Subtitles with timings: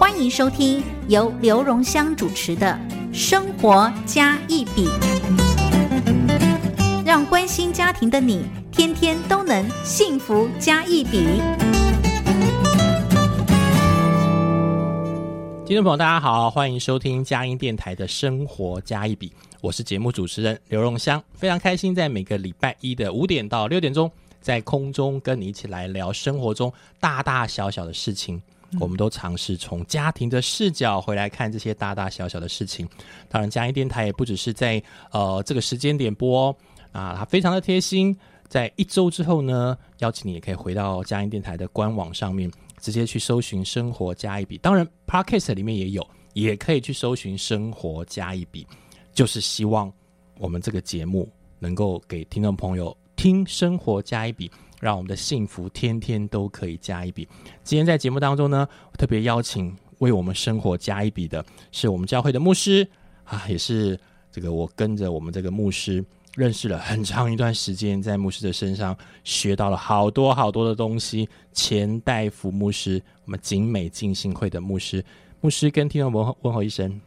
[0.00, 2.66] 欢迎收听由刘荣香主持的
[3.14, 4.88] 《生活加一笔》，
[7.04, 11.42] 让关心家庭的你天天都能幸福加一笔。
[15.66, 19.28] 听众朋友，大家好，欢迎收听佳音电台的《生活加一笔》，
[19.60, 24.10] 我是节目主持人刘荣香，非常开心在每个礼拜一的五点到六点钟，
[24.40, 28.40] 在空中跟你一起来聊生活中大大小小的事情。
[28.78, 32.88] 我们都尝试从家庭的视角回来看这些大大小小的事情。
[33.28, 36.56] 当然，嘉音电台也不只是在呃这个时间点播哦，
[36.92, 38.16] 啊，它非常的贴心，
[38.48, 42.50] 在一周之后呢，邀请你也可以回到嘉音电台的官网上面，
[42.80, 44.56] 直接去搜寻“生活加一笔”。
[44.62, 48.66] 当然，Podcast 里面也有，也可以去搜寻“生活加一笔”，
[49.12, 49.92] 就是希望
[50.38, 51.28] 我们这个节目
[51.58, 54.50] 能够给听众朋友听“生活加一笔”。
[54.80, 57.28] 让我们的幸福天天都可以加一笔。
[57.62, 58.66] 今天在节目当中呢，
[58.98, 62.88] 特别邀请为我们生活加一笔的是我们教会的牧师
[63.24, 63.96] 啊，也是
[64.32, 71.28] 这个我跟着我们这个牧师认识了很长一段时间，在牧师的身上学到了好多好多的东西。
[71.52, 75.04] 钱大夫牧师，我们景美进信会的牧师，
[75.40, 77.00] 牧师跟听众问问候一声。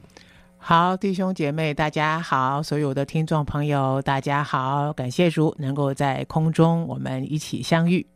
[0.66, 2.64] 好，弟兄姐妹，大家好！
[2.64, 4.94] 所有的听众朋友，大家好！
[4.94, 8.08] 感谢主能够在空中我们一起相遇。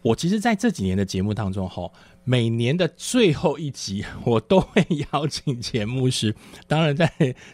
[0.00, 1.92] 我其实在这几年的节目当中，哈，
[2.24, 6.34] 每年的最后一集， 我都会邀请钱牧师。
[6.66, 7.06] 当然，在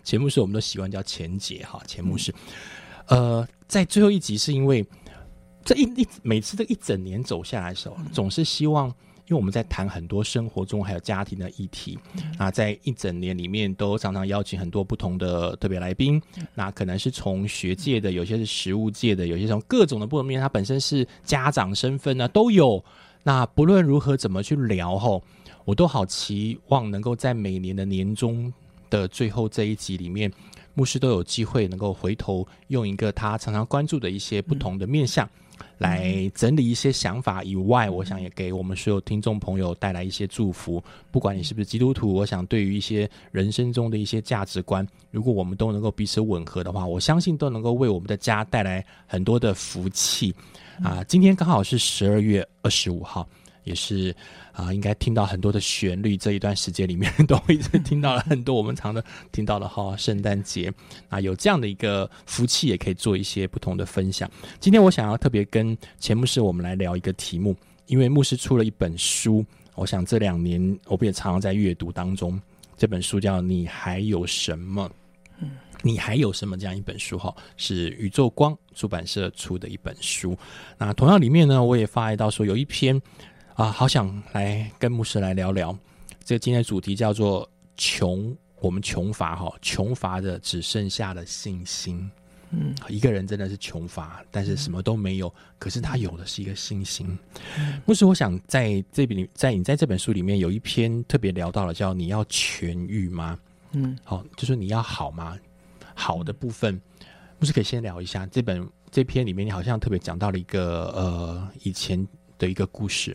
[0.04, 2.32] 钱牧师，我们都习惯叫钱姐哈，钱牧师。
[3.08, 4.86] 呃，在最后一集，是因为
[5.64, 8.94] 这一一每次这一整年走下来的时候，总是希望。
[9.30, 11.96] 因为我们在谈很多生活中还有家庭的议题
[12.36, 16.20] 啊，在一整年里面都常常邀请很多不同的特别来宾，
[16.52, 22.84] 那可能是从学界的，有些是实务界的，有些从各种的不同面，他本身是家长身份呢都有。
[23.22, 25.22] 那不论如何怎么去聊吼，
[25.64, 28.52] 我都好期望能够在每年的年终
[28.90, 30.32] 的最后这一集里面，
[30.74, 35.28] 牧师都有机会能够回头用一个他常常关注的一些不同的面向。
[35.80, 40.82] 来整理一些想法以外，我想也给我们所有听众朋友带来一些祝福。
[41.10, 50.34] 不管你是不是基督徒，我想对于一些人生中的一些价值观，如果我们都能够彼此吻合的话，我相信都能够为我们的家带来很多的福气。
[50.82, 53.26] 啊，今天刚好是十二月二十五号。
[53.64, 54.14] 也是
[54.52, 56.16] 啊，应该听到很多的旋律。
[56.16, 59.02] 这一段时间里面，都一直听到了很多我们常的
[59.32, 60.72] 听到了哈，圣诞节
[61.08, 64.30] 啊，有这样的一个福气，也可以做一些不同的分享。
[64.58, 67.56] 今天我想要特别跟钱牧师我们来聊一个题目，
[67.86, 69.44] 因为牧师出了一本书，
[69.74, 72.40] 我想这两年我们也常常在阅读当中。
[72.76, 74.88] 这本书叫《你还有什么》，
[75.40, 75.50] 嗯，
[75.82, 80.36] 你还有什么这样一本书哈，是宇宙光出版社出的一本书。
[80.76, 83.00] 那同样里面呢，我也发现到说有一篇。
[83.60, 85.78] 啊，好想来跟牧师来聊聊，
[86.24, 92.10] 这个今天主题叫做“穷”，我们穷乏哈，穷乏的只剩下了信心。
[92.52, 97.06] 嗯，一个人真的是穷乏，但是什么都没有，可是他有的是一个信心。
[97.84, 103.38] 牧师，我想在这里，在你在这本书里面有一篇特别聊到了，叫“你要痊愈吗？”
[103.72, 105.36] 嗯，好，就是你要好吗？
[105.94, 106.80] 好的部分，
[107.38, 113.14] 牧师可以先聊一下这本这篇里面，你好像特别讲到了一个呃以前的一个故事。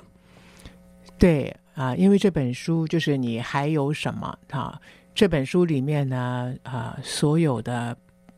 [1.17, 4.79] 对啊，因为这本书就是你还有什么啊？
[5.13, 7.95] 这本书里面呢啊，所有的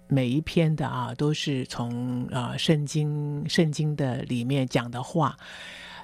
[0.07, 5.35] 每一篇的啊，都是从啊圣经圣经的里面讲的话。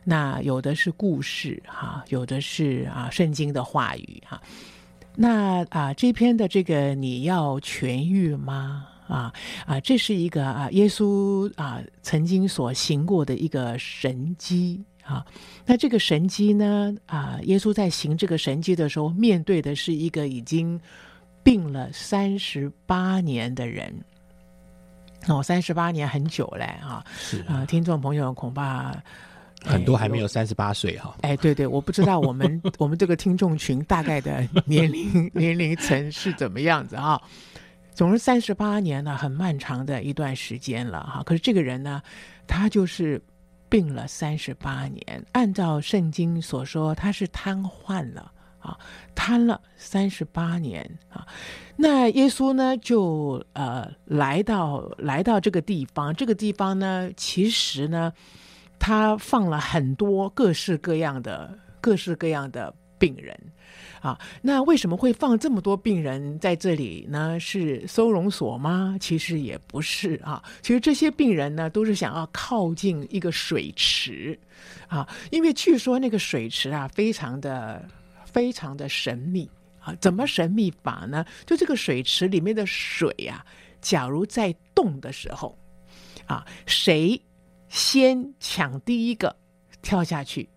[0.04, 4.42] 那有的是故事哈，有的是啊圣经的话语哈。
[5.16, 8.88] 那啊这篇的这个你要痊愈吗？
[9.08, 9.32] 啊
[9.66, 14.84] 啊，这是一个啊耶稣啊曾经所行过的一个神迹。
[15.06, 15.26] 啊，
[15.66, 16.96] 那这个神机呢？
[17.06, 20.80] 啊，耶稣在行这个神机的时候，面对的是一个已经
[21.44, 23.94] 病了三十八年的人。
[25.28, 27.04] 哦，三十八年很久嘞啊！
[27.18, 28.96] 是啊，听众朋友恐怕
[29.64, 31.16] 很多还没有三十八岁哈。
[31.22, 37.22] 哎，对对，我不知道我们我们这个听众群大概的年龄 年龄层是怎么样子啊？
[37.94, 41.24] 总是三十八年呢，很漫长的一段时间了哈。
[41.24, 42.02] 可是这个人呢，
[42.48, 43.22] 他就是。
[43.74, 48.78] 病了三十八年，按照圣经所说，他是瘫痪了啊，
[49.16, 51.26] 瘫了三十八年啊。
[51.76, 58.14] 那耶稣呢，就呃来到来到这个地方，这个地方呢，其实呢，
[58.78, 63.36] 他放了很多各式各样的各式各样的病人。
[64.04, 67.40] 啊，那为什么会放这么多病人在这里呢？
[67.40, 68.98] 是收容所吗？
[69.00, 70.44] 其实也不是啊。
[70.62, 74.38] 其实这些病人呢，都是想要靠近一个水池，
[74.90, 77.88] 啊，因为据说那个水池啊，非常的
[78.26, 79.96] 非常的神秘啊。
[80.02, 81.24] 怎么神秘法呢？
[81.46, 83.46] 就这个水池里面的水啊，
[83.80, 85.58] 假如在动的时候，
[86.26, 87.18] 啊，谁
[87.70, 89.34] 先抢第一个
[89.82, 90.50] 跳下去，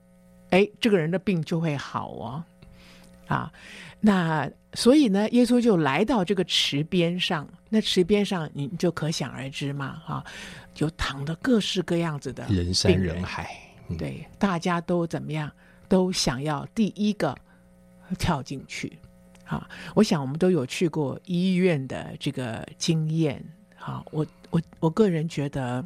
[0.50, 2.44] 哎，这个人的病就会好哦。
[3.26, 3.52] 啊，
[4.00, 7.48] 那所以呢，耶稣就来到这个池边上。
[7.68, 10.24] 那池边上，你就可想而知嘛，啊，
[10.72, 13.50] 就躺的各式各样子的人山人海。
[13.98, 15.50] 对，大家都怎么样，
[15.88, 17.36] 都想要第一个
[18.18, 18.96] 跳进去。
[19.44, 23.44] 啊，我想我们都有去过医院的这个经验。
[23.78, 25.84] 啊，我我我个人觉得，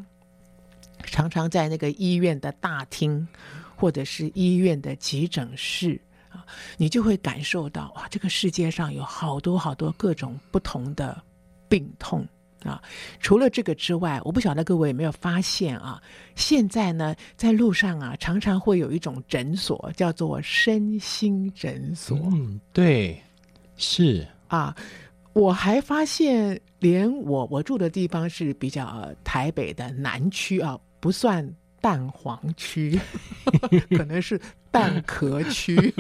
[1.05, 3.27] 常常在那个医院的大厅，
[3.75, 6.01] 或者是医院的急诊室。
[6.31, 6.47] 啊，
[6.79, 11.21] 你就会感受到哇，这个世界上有好多好多各种不同的
[11.69, 12.27] 病痛
[12.63, 12.81] 啊。
[13.19, 16.01] 除了这个之外，我不晓得各位有没有发现啊？
[16.37, 22.17] 现在呢，在路上啊，常常会有一种诊所叫做身心诊所。
[22.33, 23.21] 嗯，对，
[23.77, 24.75] 是啊。
[25.33, 31.49] 我还发现，连我我住的地方是比较台北的南区啊，不算
[31.81, 32.99] 蛋黄区，
[33.97, 34.41] 可能是。
[34.73, 35.93] 蛋壳区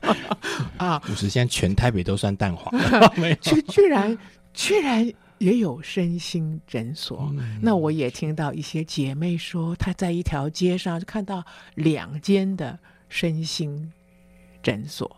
[0.78, 2.72] 啊，五十现在全台北都算蛋黄，
[3.42, 4.16] 居居然
[4.54, 5.06] 居然
[5.36, 7.30] 也有身心诊所。
[7.60, 11.44] 那我也听到一些姐妹说，她在一条街上就看到
[11.74, 12.78] 两间的
[13.10, 13.92] 身心
[14.62, 15.14] 诊所，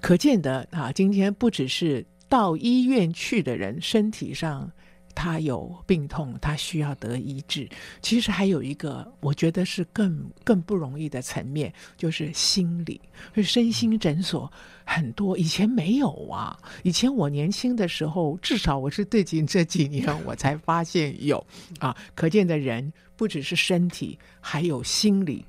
[0.00, 4.72] 可见得啊，今天不只是到医院去的人身体上。
[5.16, 7.66] 他有病痛，他需要得医治。
[8.02, 13.00] 其实还有一个，我觉得是更更不容易的层面，就是心理，
[13.42, 14.52] 身心诊所
[14.84, 16.56] 很多，以前没有啊。
[16.82, 21.44] 以前我年轻的时候，至少我是最近这几年我才发现有
[21.78, 21.96] 啊。
[22.14, 25.42] 可见的人不只是身体，还有心理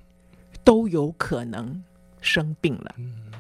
[0.64, 1.84] 都有可能
[2.28, 2.96] 生病了。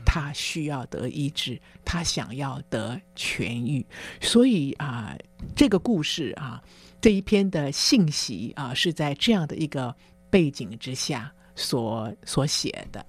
[0.05, 3.85] 他需要得医治，他想要得痊愈，
[4.21, 5.15] 所以啊，
[5.53, 6.63] 这个故事啊，
[7.01, 9.93] 这一篇的信息啊，是在这样的一个
[10.29, 13.05] 背景之下所所写的。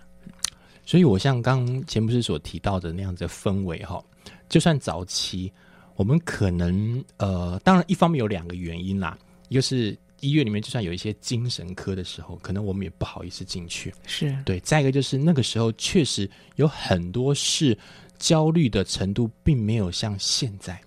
[0.85, 4.03] 所以，我像刚钱不是所提到的那样子的氛围哈，
[4.49, 5.51] 就算早期，
[5.95, 9.17] 我们可能呃，当然一方面有两个原因啦，
[9.49, 9.97] 一个是。
[10.21, 13.93] 医院里面就算有一些精神科的时候，可能我们也不好意思进去。
[14.07, 17.77] 是对，再一个就是那个时候确实有很多事，
[18.19, 20.81] 焦虑的程度并没有像现在。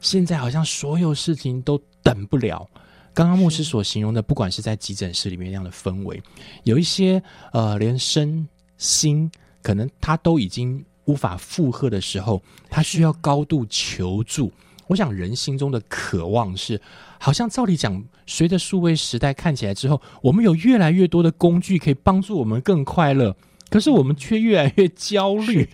[0.00, 2.68] 现在好像所有事情都等不了。
[3.14, 6.22] 刚刚牧师所形容的，不管是在急诊室里面那样的氛围，
[6.64, 7.20] 有一些
[7.52, 8.46] 呃，连身
[8.76, 9.30] 心
[9.62, 14.52] 可能他都已经无法负荷的时候，他需要高度求助。
[14.86, 16.80] 我想人心中的渴望是。
[17.18, 23.34] 好像照理讲，随着数位时代看起来之后，我们有越来越多的工具可以帮助我们更快乐，
[23.70, 25.66] 可是我们却越来越焦虑。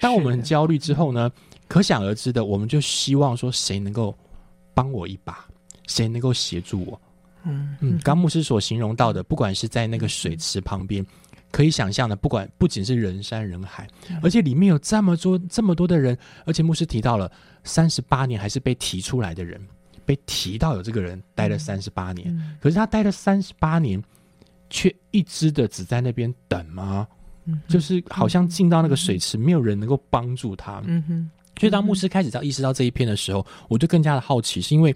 [0.00, 1.30] 当我们很焦虑之后呢，
[1.68, 4.16] 可想而知的，我们就希望说，谁能够
[4.72, 5.44] 帮我一把，
[5.86, 7.00] 谁能够协助我。
[7.44, 11.04] 嗯嗯，刚牧师所形容到的，不管是在那个水池旁边，
[11.50, 13.86] 可以想象的，不管不仅是人山人海，
[14.22, 17.30] 而且里面有这么多这么多的人，而且牧师提到了
[17.64, 19.60] 三十八年还是被提出来的人。
[20.04, 24.02] 被提到有这个人待了三十八年，可是他待了三十八年，
[24.68, 27.06] 却一直的只在那边等吗？
[27.68, 30.82] 就是好像进到那个水池，没有人能够帮助他。
[30.86, 31.30] 嗯哼。
[31.60, 34.94] 所以当牧师开始到意识到这一篇的时候，我就更加的好奇，是因为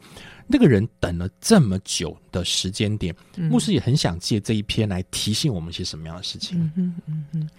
[0.48, 6.60] 那个人等了这么久的时间点，牧师也很想借这一篇来提醒我们一些什么样的事情。
[6.74, 7.50] 嗯嗯嗯。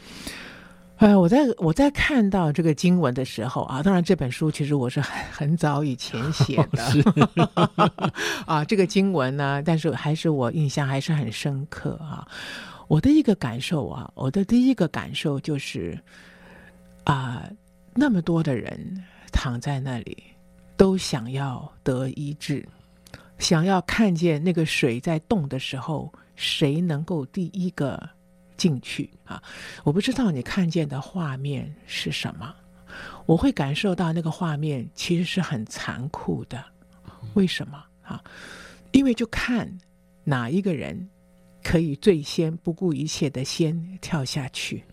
[0.98, 6.84] 哎，我在我在看到这个经文的时候啊，当然这本书其实我是很很早以前写的，
[8.48, 12.28] 啊，这个经文呢，但是还是我印象还是很深刻啊。
[12.88, 15.96] 我的一个感受啊，我的第一个感受就是
[17.04, 17.48] 啊，
[17.94, 20.18] 那么多的人躺在那里，
[20.76, 22.68] 都想要得医治，
[23.38, 28.17] 想要看见那个水在动的时候，谁能够第一个。
[28.58, 29.42] 进去啊！
[29.84, 32.54] 我不知道你看见的画面是什么，
[33.26, 36.64] 我会感受到那个画面其实是很残酷的。
[37.34, 38.22] 为什么啊？
[38.92, 39.72] 因为就看
[40.24, 41.08] 哪一个人
[41.64, 44.84] 可以最先不顾一切的先跳下去，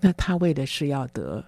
[0.00, 1.44] 那他为的是要得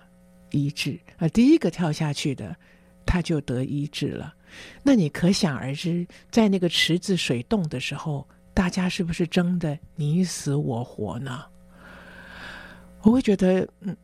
[0.51, 2.57] 医治啊，第一个跳下去的
[3.05, 4.35] 他就得医治了。
[4.83, 8.27] 那你可想而知，在那个池子水动的时候，
[8.57, 11.45] 大家是不是争的你死我活呢？
[13.03, 13.95] 我会觉得，嗯，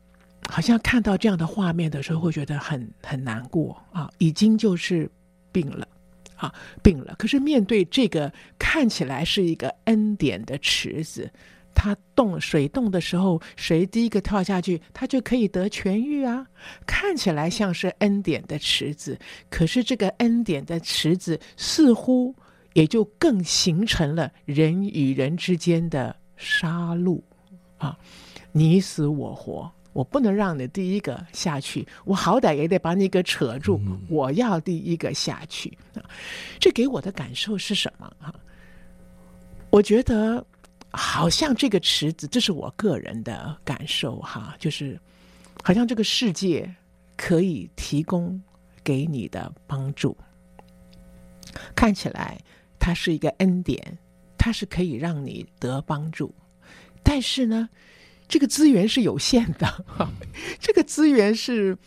[0.47, 5.09] 好像看到这样的画面的时候，会觉得很很难过啊，已经就是
[5.51, 5.87] 病了
[6.35, 7.15] 啊，病了。
[7.17, 11.27] 可是面对这个看起来是一个恩典的池子。
[11.75, 16.45] 它动水动的时候，谁第一个跳下去，他就可以得痊愈啊！
[16.85, 19.17] 看起来像是恩典的池子，
[19.49, 22.33] 可是这个恩典的池子似乎
[22.73, 27.21] 也就更形成了人与人之间的杀戮
[27.77, 27.97] 啊！
[28.51, 36.03] 你死我活，我不能让你第一个下去，我好歹也得把你给扯住，我要第一个下去啊！
[36.59, 38.33] 这给我的感受是什么啊？
[39.69, 40.45] 我觉得。
[40.95, 44.95] 好像这个池子，这是我个人的感受哈，就是
[45.63, 46.71] 好像这个世界
[47.17, 48.39] 可以提供
[48.83, 50.15] 给你的帮助，
[51.73, 52.39] 看起来
[52.85, 53.97] 它是一个恩典，
[54.37, 56.35] 它是可以让你得帮助，
[57.01, 57.69] 但是呢，
[58.27, 59.85] 这个资源是有限的，
[60.59, 61.77] 这个资源是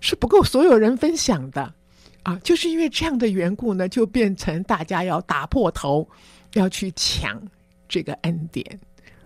[0.00, 1.74] 是不够所有人分享的
[2.22, 6.08] 啊，就是因为这样的缘故呢，就变成大家要打破头
[6.54, 7.38] 要去抢。
[7.86, 8.64] 这个恩典，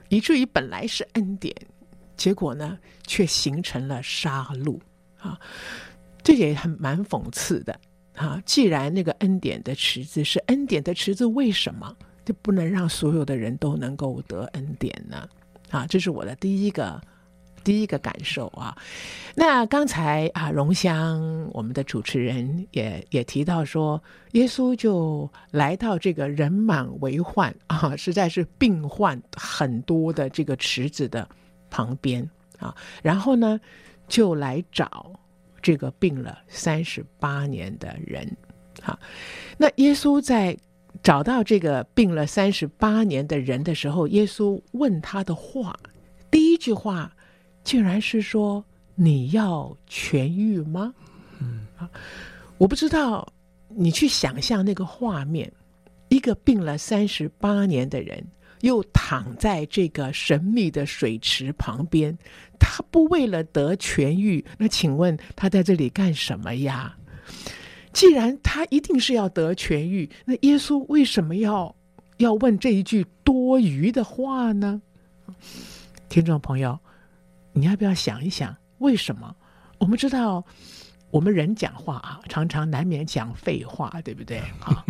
[0.09, 1.55] 以至于本来是恩典，
[2.17, 4.81] 结果呢，却形成了杀戮
[5.19, 5.39] 啊！
[6.23, 7.79] 这也很蛮讽刺的
[8.15, 8.43] 啊！
[8.45, 15.29] 既然那个恩典的池子是恩典的池子，为什么就不能让所有的人都能够得恩典呢？
[15.71, 17.01] 啊，这是我的第一个。
[17.65, 18.77] 第一个感受啊，
[19.35, 24.03] 那刚才啊，荣香我们的主持人也也提到说，
[24.33, 31.27] 耶稣就来到这个人满为患啊，实在是病患很多的这个池子的
[31.71, 32.29] 旁边
[32.59, 33.59] 啊，然后呢，
[34.09, 35.11] 就来找
[35.65, 38.25] 这个病了三十八年的人
[38.85, 38.97] 啊。
[39.57, 40.57] 那耶稣在
[41.03, 45.77] 找到这个病了三十八年的人的时候，耶稣问他的话，
[46.31, 47.11] 第一句话。
[47.65, 48.63] 竟然是说
[48.95, 50.93] 你要痊愈吗？
[51.41, 51.89] 嗯啊，
[52.59, 53.27] 我不知道
[53.69, 55.51] 你去想象那个画面，
[56.11, 58.23] 一个病了三十八年的人，
[58.65, 62.17] 又躺在这个神秘的水池旁边，
[62.59, 66.97] 他不为了得痊愈，那请问他在这里干什么呀？
[67.93, 71.75] 既然他一定是要得痊愈，那耶稣为什么要
[72.17, 74.81] 要问这一句多余的话呢？
[76.09, 76.79] 听众朋友。
[77.57, 79.33] 你要不要想一想，为什么？
[79.79, 80.45] 我们知道，
[81.13, 84.39] 我们人讲话啊，常常难免讲废话，对不对？
[84.59, 84.85] 啊，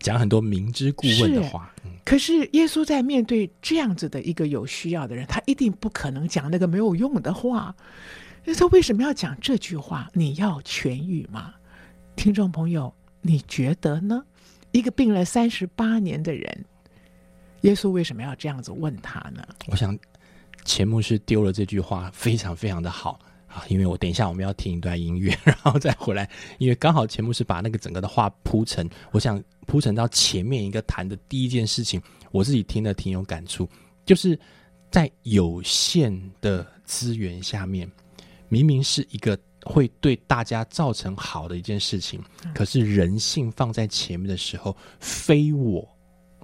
[0.00, 1.72] 讲很多明知故问的话。
[2.04, 7.74] 可是耶稣在面对这样子的一个有需要的人，他一定不可能讲那个没有用的话。
[8.44, 10.08] 那他为什么要讲这句话？
[10.12, 11.54] 你要痊愈吗？
[12.16, 14.24] 听众朋友，你觉得呢？
[14.72, 16.64] 一个病了三十八年的人，
[17.62, 19.42] 耶稣为什么要这样子问他呢？
[19.66, 19.98] 我想。
[20.64, 23.18] 钱牧师丢了这句话，非常非常的好
[23.58, 23.64] 啊！
[23.68, 32.00] 因为我等一下我们要听一段音乐， 然后再回来，因为刚好钱牧师把那个整个的话铺成，我想铺成到前面一个谈的第一件事情，
[32.30, 33.68] 我自己听了挺有感触，
[34.06, 34.38] 就是
[34.90, 37.90] 在有限的资源下面，
[38.48, 42.22] 明明是一个会对大家造成好的一件事情，
[42.54, 45.86] 可是人性放在前面的时候，非我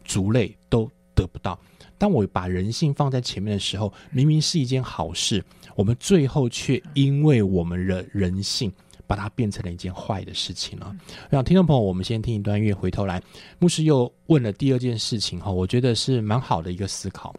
[0.04, 1.58] 族类都得不到。
[1.96, 5.42] 当我把人性放在前面的时候，明明是一件好事，
[5.74, 8.72] 我们最后却因为我们的人性，
[9.06, 10.94] 把它变成了一件坏的事情了。
[11.28, 13.22] 让听众朋友，我们先听一段音乐，回头来，
[13.58, 17.34] 牧师又问了第二件事情哈，我觉得是蛮好的一个思考，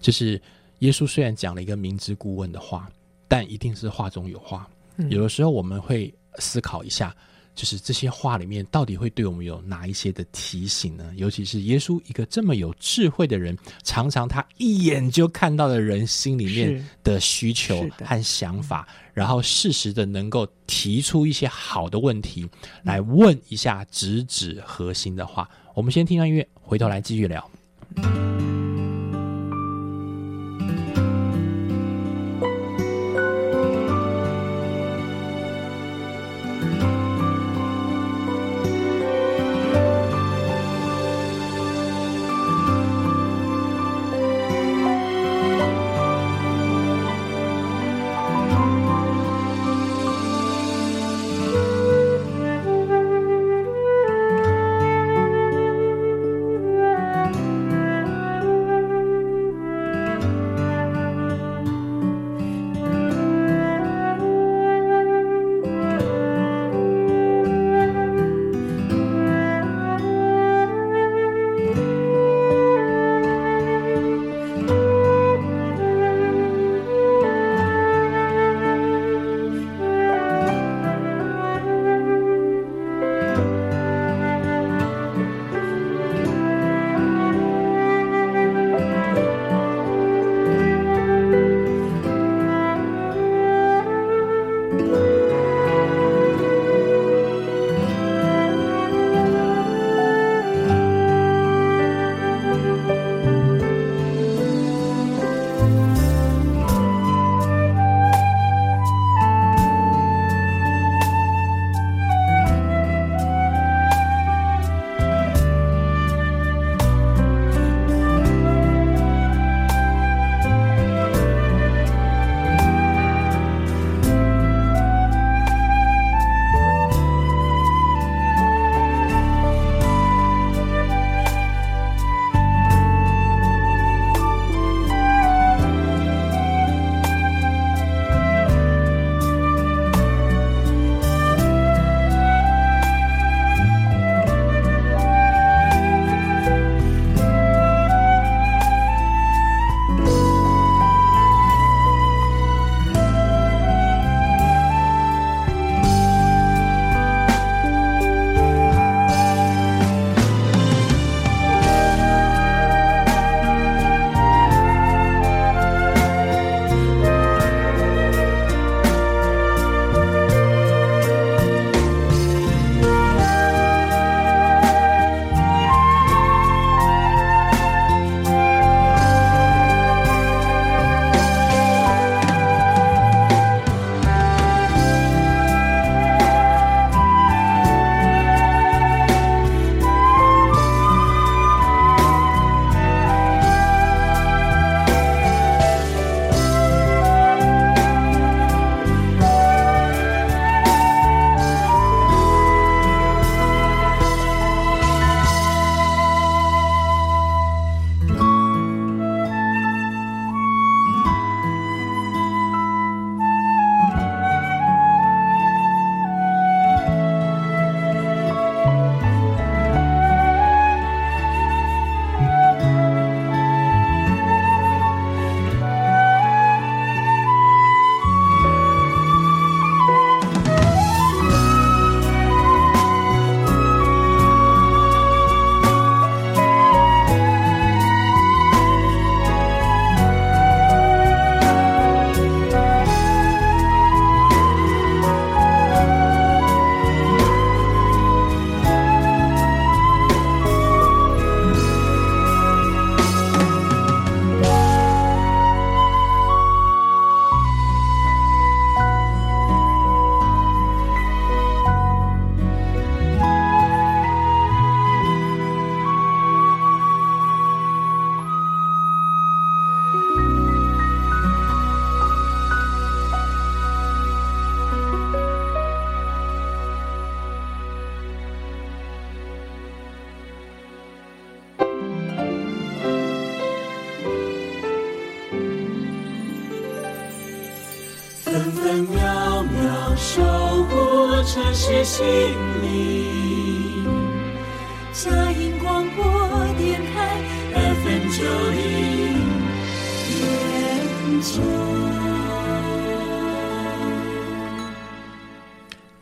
[0.00, 0.40] 就是
[0.78, 2.88] 耶稣虽然讲了一个明知故问的话，
[3.26, 4.68] 但一定是话中有话。
[5.10, 7.14] 有的时候我们会思考一下。
[7.58, 11.12] 就是这些话里面，到底会对我们有哪一些的提醒呢？
[11.16, 22.48] 尤其是耶稣一个这么有智慧的人，常常他一眼就看到了人心里面的需求和想法，然后适时的能够提出一些好的问题
[22.84, 25.50] 来问一下，直指核心的话。
[25.74, 27.50] 我们先听音乐，回头来继续聊。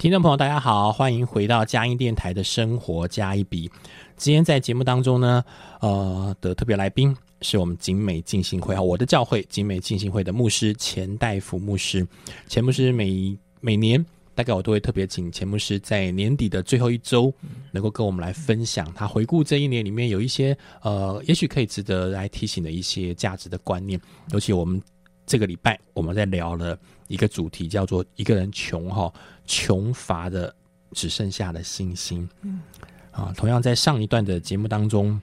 [0.07, 3.69] 听众朋友，大家好，欢迎回到佳音电台的生活加一笔。
[4.17, 5.45] 今天在节目当中呢，
[5.81, 12.07] 呃的特别来宾是我们景美进行会啊，我的教会景美进行会的牧师钱大夫牧师。
[12.47, 17.35] 钱牧师每每年大概我都会特别请钱牧师在年底的最后一周，
[17.73, 24.01] 能够跟我们来分享他回顾这一年里面有一些呃，也许可以值得来提醒的一些价值的观念。
[24.31, 24.81] 尤其我们
[25.27, 29.13] 这个礼拜我们在聊了一个主题，叫做一个人穷哈，
[29.45, 30.55] 穷乏的
[30.93, 32.29] 只剩下了信心。
[32.43, 32.63] 嗯。
[33.11, 35.19] 啊，同样在上一段的节目当中，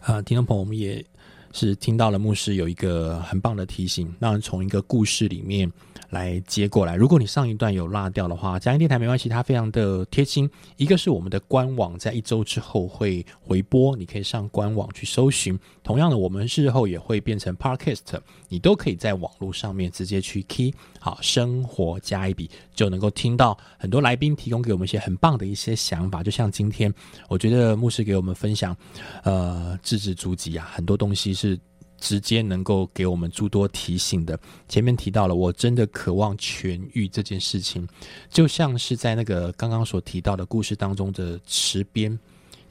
[0.00, 1.04] 啊，听众朋友，我们也
[1.52, 5.70] 是听到了牧师有一个很棒的提醒，让人从一个故事里面
[6.10, 6.94] 来接过来。
[6.94, 10.48] 如果你上一段有落掉的话，嘉音电台没关系，它非常的贴心。
[10.76, 15.58] 一个是我们的官网在一周之后会回播，你可以上官网去搜寻。
[15.82, 26.22] 同样的，我们日后也会变成 Podcast，你都可以在网络上面直接去 key 好生活加一笔，就能够听到很多来宾提供给我们一些很棒的一些想法。
[26.22, 26.92] 就像今天，
[27.28, 28.76] 我觉得牧师给我们分享，
[29.24, 31.58] 呃，字字珠玑啊，很多东西是
[31.98, 34.38] 直接能够给我们诸多提醒的。
[34.68, 37.86] 前面提到了，我真的渴望痊愈这件事情，
[38.28, 42.18] 就像是在那个刚刚所提到的故事当中的池边，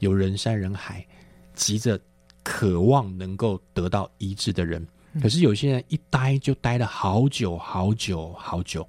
[0.00, 1.06] 有人山人海，
[1.54, 1.98] 急着
[2.42, 4.86] 渴望能够得到医治的人。
[5.22, 8.86] 可是有些人一待就待了好久好久好久，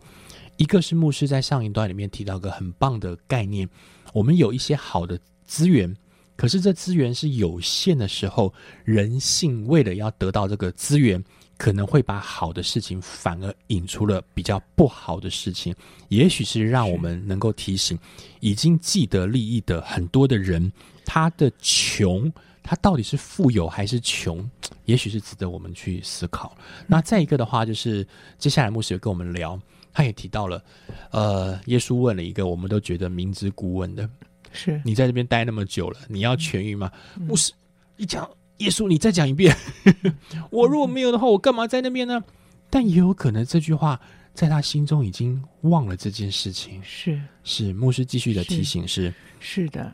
[0.58, 3.68] 一个是牧师在上一段里面提到个很棒的概念，
[4.14, 5.96] 我们有一些好的资源，
[6.40, 8.54] 可是这资源是有限的时候，
[8.86, 11.22] 人性为了要得到这个资源，
[11.58, 15.76] 可能会把好的事情反而引出了比较不好的事情。
[16.08, 18.00] 也许是让我们能够提醒，
[18.40, 20.72] 已经既得利益的很多的人，
[21.04, 22.32] 他的穷。
[22.64, 24.50] 他到底是富有还是穷？
[24.86, 26.56] 也许是值得我们去思考。
[26.88, 29.60] 那再一个的话，就是接下来牧师有跟我们聊，
[29.92, 30.64] 他也提到了，
[31.12, 34.10] 呃，耶稣问了一个我们都觉得明知故问的：
[34.52, 36.92] 是你在这边待那么久了，你要痊愈吗？
[37.20, 37.52] 牧师
[37.98, 39.56] 你讲，耶稣你再讲一遍，
[40.52, 42.24] 我如果没有的话，我干嘛在那边呢？
[42.70, 44.00] 但也有可能这句话
[44.34, 46.82] 在他心中已经忘了这件事情。
[46.84, 49.92] 是是，牧师继续的提醒是是的，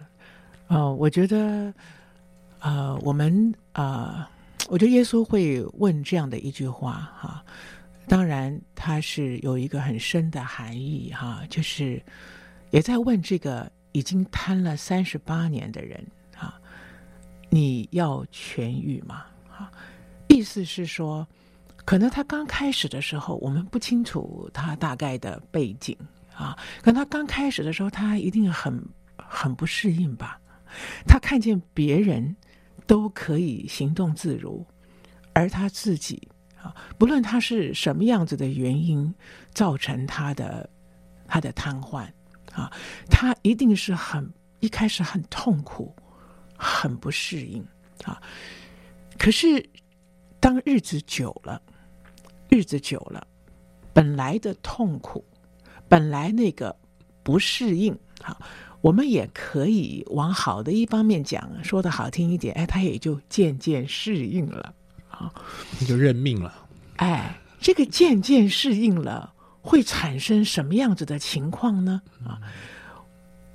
[0.67, 1.73] 呃，我觉得。
[2.59, 4.27] 呃，我们啊，
[4.69, 7.45] 我觉得耶稣会问这样的一句话哈，
[8.07, 12.01] 当然他是有一个很深的含义哈，就是
[12.71, 16.05] 也在问这个已经瘫了三十八年的人
[16.38, 16.60] 啊，
[17.49, 19.23] 你要痊愈吗？
[19.49, 19.71] 啊，
[20.27, 21.25] 意思是说，
[21.86, 25.97] 可能他刚开始的时候，我们不清楚他大概的背景
[26.36, 28.84] 啊，可能他刚开始的时候，他一定很
[29.15, 30.39] 很不适应吧，
[31.08, 32.36] 他看见别人。
[32.88, 34.63] 都可以行动自如，
[35.34, 36.29] 而他自己
[36.62, 39.12] 啊，不论他是什么样子的原因
[39.55, 40.69] 造成他的
[41.25, 42.08] 他的瘫痪
[42.55, 42.71] 啊，
[43.09, 45.93] 他一定是很一开始很痛苦，
[46.57, 47.63] 很不适应
[48.03, 48.21] 啊。
[49.17, 49.69] 可是
[50.39, 51.61] 当日子久了，
[52.49, 53.27] 日子久了，
[53.93, 55.23] 本来的痛苦，
[55.89, 56.75] 本来那个
[57.21, 58.37] 不适应啊。
[58.81, 64.75] 我们也可以往好的一方面讲，说的好听一点，哎，他也就渐渐适应了，
[65.09, 65.33] 啊，
[65.79, 66.67] 你就认命了。
[66.97, 69.33] 哎，这个渐渐适应了，
[69.65, 71.99] 会产生什么样子的情况呢？
[72.23, 72.39] 啊，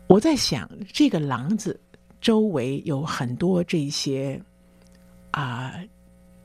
[0.09, 1.81] 我在想，这个廊子
[2.21, 4.43] 周围有很多这些
[5.31, 5.75] 啊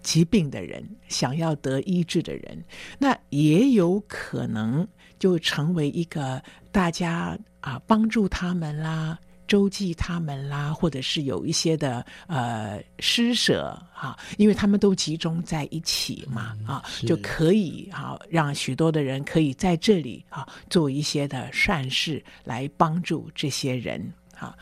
[0.04, 2.64] 疾病的人，想要得医治的人，
[3.00, 7.38] 那也有可能就成为一个大家。
[7.66, 24.58] 啊，帮助他们啦，周济他们啦，或者是有一些的呃施舍哈，因为他们都集中在一起嘛，啊，就可以啊，让许多的人可以在这里啊做一些的善事来帮助这些人啊。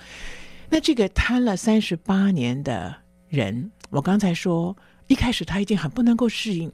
[0.69, 2.95] 那这个瘫了三十八年的
[3.29, 4.75] 人，我刚才说
[5.07, 6.71] 一开始他已经很不能够适应，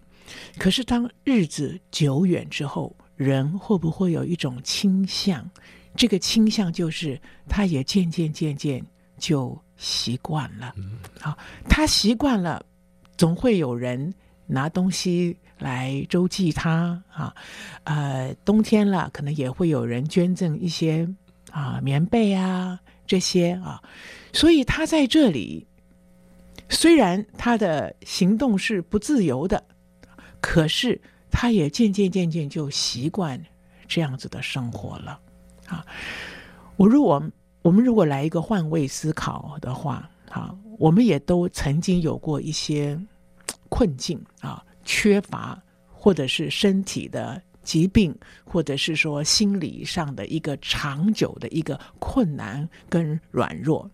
[0.57, 5.49] 可是当日子久远之后，人会不会有一种倾向？
[5.95, 8.85] 这个倾向就是，他也渐渐渐渐
[9.17, 10.73] 就习惯了。
[11.19, 12.65] 好，他习惯了，
[13.17, 14.13] 总会有人
[14.45, 17.35] 拿东西来周济他啊。
[17.83, 21.07] 呃，冬天了，可能也会有人捐赠一些
[21.51, 23.81] 啊棉被啊这些啊。
[24.31, 25.67] 所以他在这里，
[26.69, 29.61] 虽然他的行动是不自由的，
[30.39, 33.43] 可是他也渐渐渐渐就习惯
[33.87, 35.19] 这样子的生活了。
[35.69, 35.85] 啊，
[36.77, 37.21] 我如果
[37.61, 42.99] 我们如果来一个换位思考的话，啊，我们也都曾经有过一些
[43.69, 53.87] 困境啊，缺乏或者是身体的疾病，或者是说心理上的一个长久的一个困难跟软弱。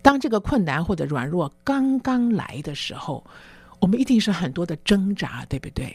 [0.00, 3.22] 当这个困难或者软弱刚刚来的时候，
[3.80, 5.94] 我们一定是很多的挣扎，对不对？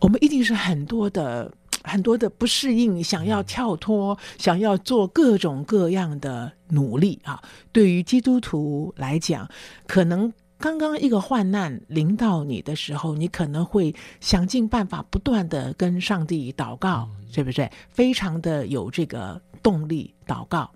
[0.00, 1.52] 我们一定是很多的。
[1.88, 7.42] 很多的不适应，想要跳脱，想要做各种各样的努力啊！
[7.72, 9.48] 对于基督徒来讲，
[9.86, 17.70] 可能刚刚一个患难临到你的时候，你可能会想尽办法，不断的跟上帝祷告，对不对？
[17.90, 20.70] 非常的有这个动力祷告。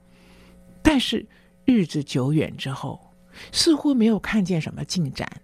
[0.82, 1.26] 但是
[1.64, 3.00] 日子久远之后，
[3.50, 5.41] 似乎没有看见什么进展。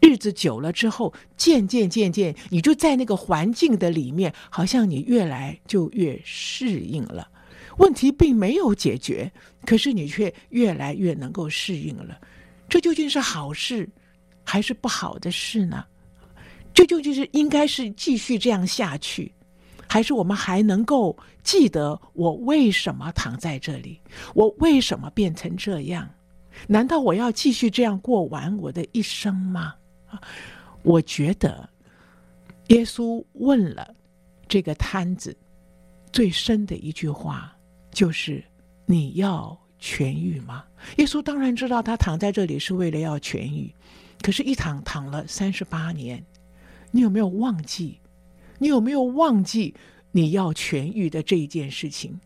[0.00, 7.28] 日子久了之后，渐渐渐渐，你就在那个环境的里面，好像你越来就越适应了。
[7.78, 9.30] 问题并没有解决，
[9.64, 12.18] 可是你却越来越能够适应了。
[12.68, 13.88] 这究竟是好事，
[14.44, 15.84] 还是不好的事呢？
[16.74, 19.32] 这究竟是应该是继续这样下去，
[19.86, 24.00] 还是我们还能够记得我为什么躺在这里，
[24.34, 26.08] 我为什么变成这样？
[26.66, 29.74] 难道我要继续这样过完我的一生吗？
[30.08, 30.20] 啊，
[30.82, 31.68] 我觉得
[32.68, 33.94] 耶稣问了
[34.48, 35.36] 这个摊子
[36.12, 37.56] 最深的一句话，
[37.90, 38.42] 就是
[38.86, 40.64] “你要痊愈吗？”
[40.96, 43.72] 耶稣当然知道他躺在这里是为了要痊愈，
[44.22, 46.24] 可是，一躺躺了三十八年，
[46.90, 48.00] 你有没有忘记？
[48.58, 49.74] 你有没有忘记
[50.10, 52.18] 你要痊愈的这一件事情？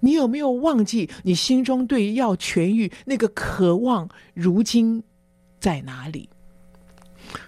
[0.00, 5.02] 你有没有忘记你心中对要痊愈那个渴望，如今
[5.58, 6.28] 在哪里？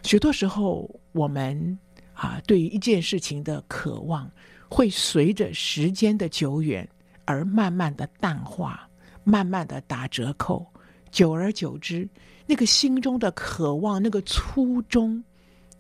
[0.03, 1.79] 许多时候，我们
[2.13, 4.31] 啊，对于一件事情的渴望，
[4.69, 6.89] 会随着时间的久远
[7.25, 8.89] 而慢慢的淡化，
[9.25, 10.67] 慢慢的打折扣。
[11.13, 12.07] 久而久之，
[12.47, 15.23] 那个心中的渴望，那个初衷，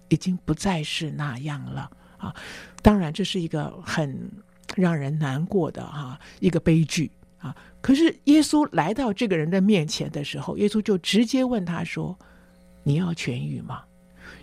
[0.09, 2.35] 已经不再是那样了啊！
[2.81, 4.31] 当然，这是一个很
[4.77, 7.55] 让人难过的哈一个悲剧啊。
[7.83, 12.17] 可是耶稣来到这个人的面前的时候，耶稣就直接问他说
[12.83, 13.83] ：“你要痊愈吗？”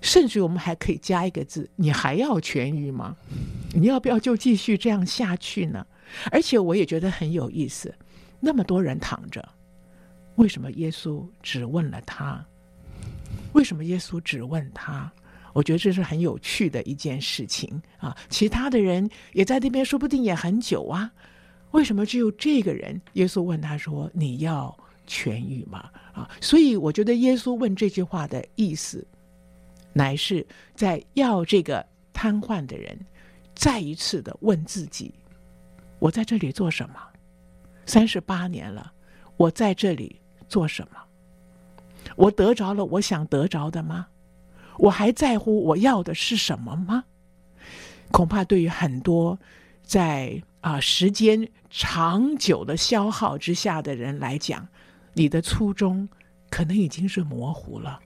[0.04, 3.16] 甚至我们还可以加一个字：“你还要痊愈吗？
[3.74, 5.84] 你要不要就继续这样下去呢？”
[6.30, 7.92] 而且我也觉得很有意思，
[8.42, 9.44] 那么多人躺着。
[10.36, 12.46] 为什么耶稣只问了他？
[13.54, 15.12] 为什么耶稣只问他？
[15.54, 18.16] 我觉得这是很有趣的一件事情啊！
[18.28, 21.10] 其他的人也在那边，说不定也很久啊。
[21.72, 23.00] 为什么只有这个人？
[23.14, 24.76] 耶稣问他说：“你要
[25.08, 26.30] 痊愈吗？”啊！
[26.42, 29.06] 所以我觉得耶稣问这句话的意思，
[29.94, 33.00] 乃是在要这个瘫痪的人
[33.56, 35.14] 再一次的问自己
[36.00, 36.96] ：“我在这里做什么？
[37.86, 38.92] 三十八年了，
[39.38, 40.98] 我在这里。”做什么？
[42.16, 44.06] 我得着了我想得着的吗？
[44.78, 47.04] 我还在乎我要的是什么吗？
[48.12, 49.40] 恐怕对于很多
[49.82, 54.68] 在啊时间长久的消耗之下的人来讲，
[55.14, 56.08] 你的初衷
[56.52, 58.00] 可能已经是模糊了，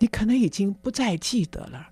[0.00, 1.88] 你可能已经不再记得了。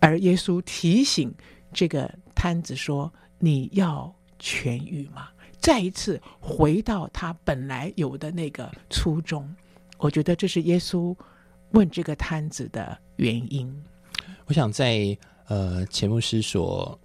[0.00, 1.34] 而耶稣提醒
[1.72, 9.48] 这个摊子说：“你要痊愈吗？”再一次回到他本来有的那个初衷，
[9.96, 11.16] 我觉得这是耶稣
[11.70, 13.74] 问这个摊子的原因。
[14.44, 16.98] 我想在呃钱牧师所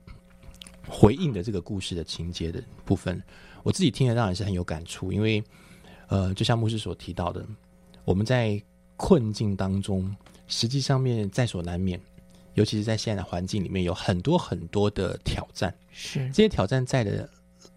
[0.86, 3.24] 回应的这个故事的情节的部分，
[3.64, 5.42] 我自己听了当然是很有感触，因为
[6.10, 7.48] 呃就像牧师所提到的，
[8.04, 8.62] 我们在
[8.98, 10.14] 困境当中，
[10.50, 11.98] 实际上面在所难免，
[12.56, 17.30] 尤其是在现在的环境里面，有很多很多的挑战，是这些挑战在的。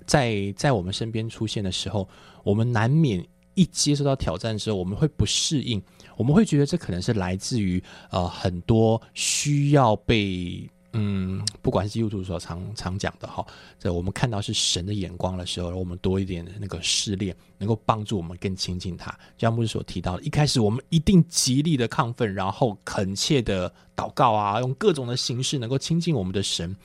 [0.04, 2.08] 在在我们身边出现的时候，
[2.42, 5.80] 我们难免一接受到挑战之后，我们会不适应，
[6.16, 7.80] 我们会觉得这可能是来自于
[8.10, 10.68] 呃很多需要被。
[10.94, 13.42] 嗯，不管是基督徒所常常讲的哈，
[13.78, 19.10] 在我们看到是神的眼光的时候，我们多一点那个试炼，能够帮助我们更亲近他。
[19.38, 26.76] 就像牧师所提到的，一开始我们一定极力的亢奋，然后恳切的祷告啊，用各种的形式能够亲近我们的神。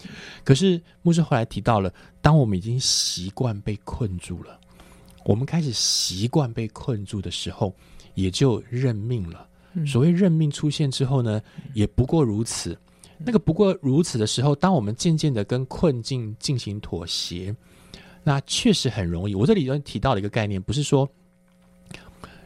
[0.46, 4.58] 可是牧师后来提到了，当我们已经习惯被困住了，
[5.26, 7.76] 我们开始习惯被困住的时候，
[8.14, 9.46] 也就认命了。
[9.86, 11.42] 所谓认命出现之后呢，
[11.74, 12.78] 也不过如此。
[13.18, 17.56] 那个不过如此的时候，当我们渐渐的跟困境进行妥协，
[18.24, 19.34] 那确实很容易。
[19.34, 21.10] 我这里头提到的一个概念，不是说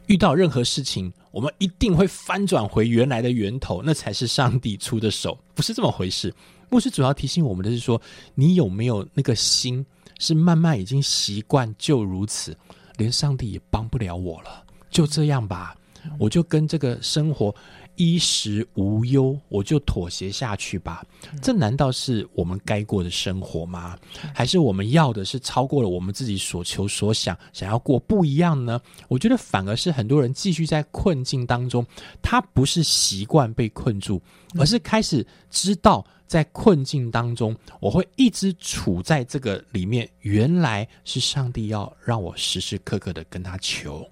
[0.06, 6.32] 遇到任何事情，我们一定会翻转回原来的源头，那才是上帝出的手，不是这么回事。
[6.70, 8.00] 牧师主要提醒我们的是说，
[8.34, 9.84] 你有没有那个心，
[10.18, 12.56] 是慢慢已经习惯就如此，
[12.96, 15.76] 连上帝也帮不了我了，就这样吧，
[16.18, 17.54] 我就跟这个生活。
[18.02, 21.04] 衣食无忧，我就妥协下去吧。
[21.40, 23.96] 这难道是我们该过的生活吗？
[24.34, 28.80] 还是我们要的是超过了我们自己所求所想，想要过不一样呢？
[29.06, 31.86] 我觉得反而是很多人继续在困境当中，
[32.20, 34.20] 他不是习惯被困住，
[34.58, 40.08] 而是开始知道在困境当中，我会一直处在这个里面。
[40.22, 44.04] 原来是上帝要让我时时刻刻的跟他求。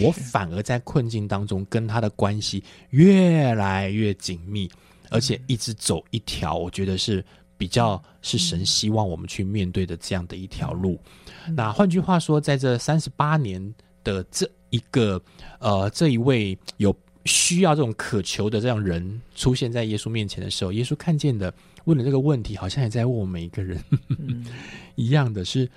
[0.00, 4.70] 我反而在困境当中跟他的关系越来越紧密，
[5.10, 7.24] 而且一直走一条，我觉得是
[7.56, 10.98] 比较是神希望我们去面对的这样的一条路。
[11.54, 15.20] 那换句话说，在这三十八年的这一个
[15.58, 21.52] 呃这一位有需要这种渴求的这样人出现在耶稣面前的时候，耶稣看见的
[21.84, 23.82] 问的这个问题，好像也在问我们每一个人。
[24.96, 25.68] 一样的是：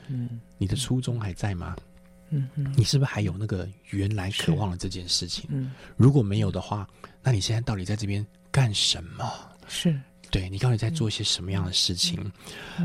[0.57, 1.75] 你的初衷还在吗？
[1.77, 1.83] 嗯
[2.29, 5.45] 嗯，你是不是还有那个原来渴望的这件事情？
[5.49, 6.87] 嗯，如果没有的话，
[7.21, 9.31] 那你现在到底在这边干什么？
[9.67, 9.95] 是，
[10.31, 12.19] 对你到底在做一些什么样的事情？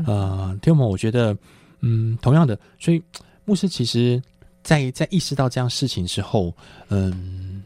[0.05, 1.35] 呃，听友我觉得，
[1.79, 3.01] 嗯，同样的，所以
[3.45, 4.21] 牧师其实，
[4.63, 6.55] 在在意识到这样事情之后，
[6.89, 7.63] 嗯，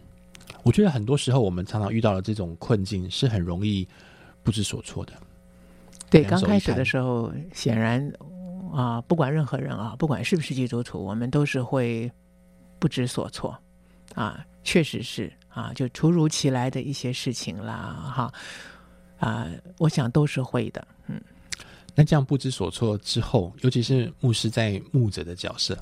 [0.64, 3.88] 我觉得很多时候我们常常遇到的这种困境，是很容易
[4.44, 5.14] 不知所措的。
[6.10, 8.12] 对，刚开始的时候，显然。
[8.76, 12.12] 啊，不管任何人啊，不管是不是基督徒，我们都是会
[12.78, 13.58] 不知所措
[14.14, 18.34] 啊，确实是啊，就突如其来的一些事情啦，哈
[19.18, 21.22] 啊，我想都是会的，嗯，
[21.96, 25.78] 那这样不知所措之后，尤其是牧师在牧者的角色，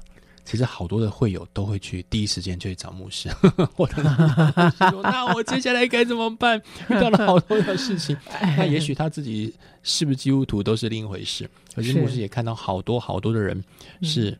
[0.45, 3.29] 其实好多的会友都会去第一时间就去找牧师，
[3.75, 6.61] 或者说那我接下来该怎么办？
[6.89, 8.15] 遇到了好多的事情，
[8.57, 9.53] 那也许他自己
[9.83, 11.49] 是不是基督徒都是另一回事。
[11.73, 13.63] 可是是牧师也看到好多好多的人
[14.01, 14.37] 是，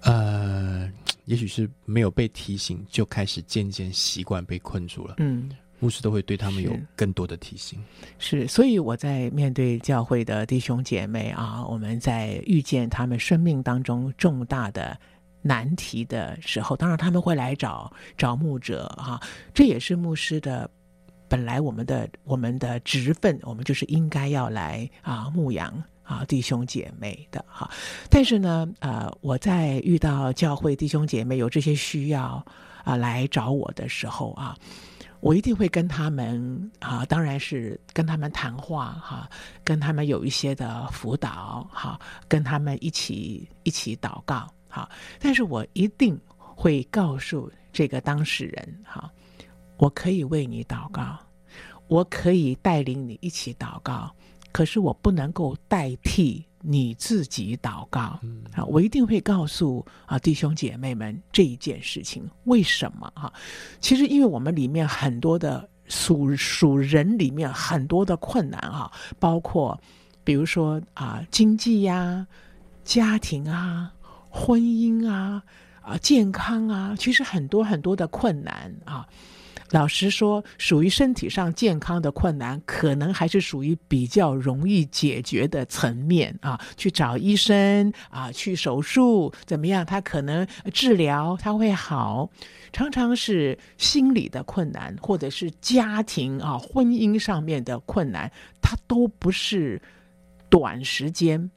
[0.00, 0.90] 呃，
[1.26, 5.14] 也许是没有被提醒，就开始渐渐习惯被困住了。
[5.18, 5.50] 嗯。
[5.78, 7.78] 牧师都会对他们有更多的提醒。
[8.18, 14.98] 是，所以我在面对教会的弟兄姐妹啊，我们在遇见他们生命当中重大的
[15.42, 19.20] 难题的时候，当然他们会来找找牧者哈、
[19.52, 20.68] 这也是牧师的
[21.28, 27.70] 本来我们的我们的职分，我们就是应该要来啊牧羊啊弟兄姐妹的哈、
[28.08, 32.44] 但是呢，呃，我在遇到教会弟兄姐妹有这些需要
[32.82, 34.56] 啊来找我的时候啊。
[35.26, 39.28] 我一定会跟他们啊，当然是跟他们谈话哈、
[39.64, 49.10] 跟他们有一些的辅导哈、跟他们一起一起祷告哈、但是我一定会告诉这个当事人哈、
[49.78, 51.18] 我可以为你祷告，
[51.88, 54.14] 我可以带领你一起祷告，
[54.52, 58.18] 可是我不能够代替你自己祷告。
[58.52, 63.32] 啊，我一定会告诉啊弟兄姐妹们这一件事情，为什么哈、
[63.80, 69.80] 其实因为我们里面很多的属属人里面很多的困难啊，包括
[70.24, 72.26] 比如说啊经济呀、
[72.82, 73.92] 家庭啊、
[74.28, 75.42] 婚姻啊、
[75.82, 79.06] 啊健康啊，其实很多很多的困难啊。
[79.70, 86.60] 老实说，属于身体上健康的困难，可能还是属于比较容易解决的层面啊。
[86.76, 89.84] 去找医生啊，去手术怎么样？
[89.84, 92.30] 他可能治疗他会好。
[92.72, 99.80] 常常是心理的困难，或者是家庭啊、婚姻上面的困难，它都不是
[100.48, 101.50] 短时间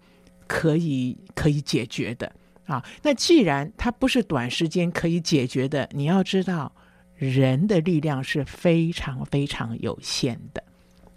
[0.48, 2.32] 可以可以解决的
[2.66, 2.84] 啊。
[3.04, 6.72] 那既然它不是短时间可以解决的，你要知道。
[7.20, 10.64] 人的力量是非常非常有限的，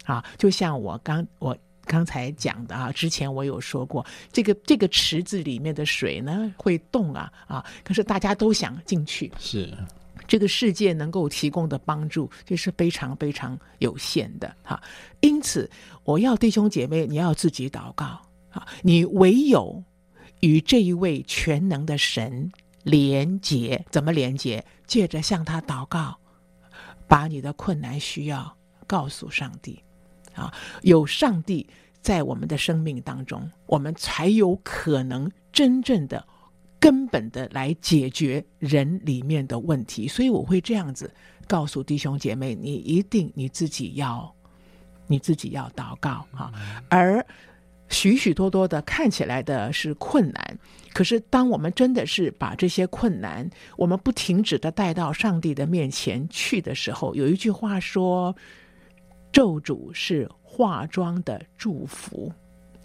[0.03, 9.73] 啊，就像我刚我刚才讲的啊，之前我有说过，这个这个池子里面的水呢会动啊啊，可是大家都想进去，是。
[10.27, 14.55] 这个世界能够提供的帮助这是非常非常有限的。
[14.63, 14.81] 哈、
[15.21, 15.69] 因此，
[16.03, 18.05] 我要弟兄姐妹，你要自己祷告。
[18.49, 19.83] 啊，你唯有
[20.41, 22.51] 与这一位全能的神。
[22.83, 24.63] 连接怎么连接？
[24.85, 26.17] 借着向他祷告，
[27.07, 29.81] 把你的困难需要告诉上帝，
[30.35, 31.67] 啊，有上帝
[32.01, 36.27] 在我们的生命当中，我们才有可能真正的、
[36.79, 40.07] 根本的来解决人里面的问题。
[40.07, 41.11] 所以我会这样子
[41.47, 44.35] 告诉弟兄姐妹：你一定你自己要，
[45.07, 46.51] 你自己要祷告啊，
[46.89, 47.25] 而。
[47.93, 50.57] 许许多多的看起来的是困难，
[50.93, 58.35] 可是当我们真的是把这些困难，我们不停止的带到上帝的面前去的时候，有一句话说
[59.31, 62.33] ：“咒诅是化妆的祝福。”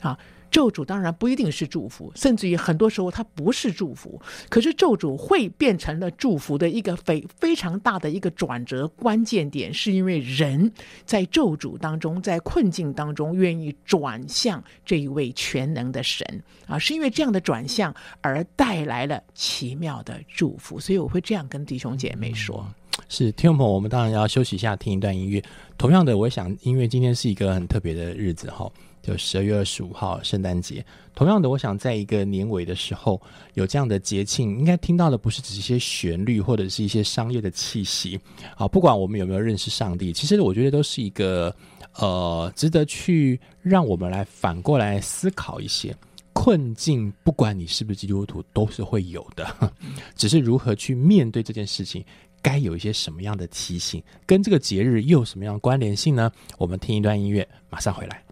[0.01, 0.17] 啊，
[0.51, 10.73] 咒诅当然不一定是祝福，甚至于很多时候它不是祝福，可是咒诅会变成了祝福的一个非非常大的一个转折关键点，是因为人
[11.05, 16.27] 在咒诅当中，在困境当中愿意转向这一位全能的神
[16.67, 22.67] 啊，是因为这样的转向而带来了奇妙的祝福，所以我会这样跟弟兄姐妹说。
[23.09, 25.43] 是，听众朋友，我们当然要休息一下，听一段音乐。
[25.79, 28.69] 同样的，我想，因为今天是一个很特别的日子哈，
[29.09, 30.85] 就十二月二十五号圣诞节。
[31.15, 33.21] 同样的，我想在一个年尾的时候
[33.55, 38.21] 有这样的节庆，应该听到的不是只是一些旋律或者是一些商业的气息
[38.55, 38.69] 啊。
[38.69, 41.55] 不管我们有没有认识上帝，其实我觉得都是一个
[41.95, 45.97] 呃，值得去让我们来反过来思考一些。
[46.35, 49.73] 困境，不管你是不是基督徒，都是会有的，
[50.15, 52.05] 只是如何去面对这件事情，
[52.41, 56.31] 该有一些什么样的提醒，跟这个节日又有什么样的关联性呢？
[56.57, 58.28] 我们听一段音乐，马上回来。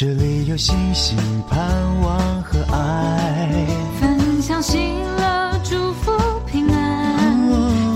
[0.00, 1.14] 这里有星星、
[1.46, 1.60] 盼
[2.00, 3.66] 望和爱，
[4.00, 6.10] 分享喜乐，祝福
[6.46, 7.36] 平安，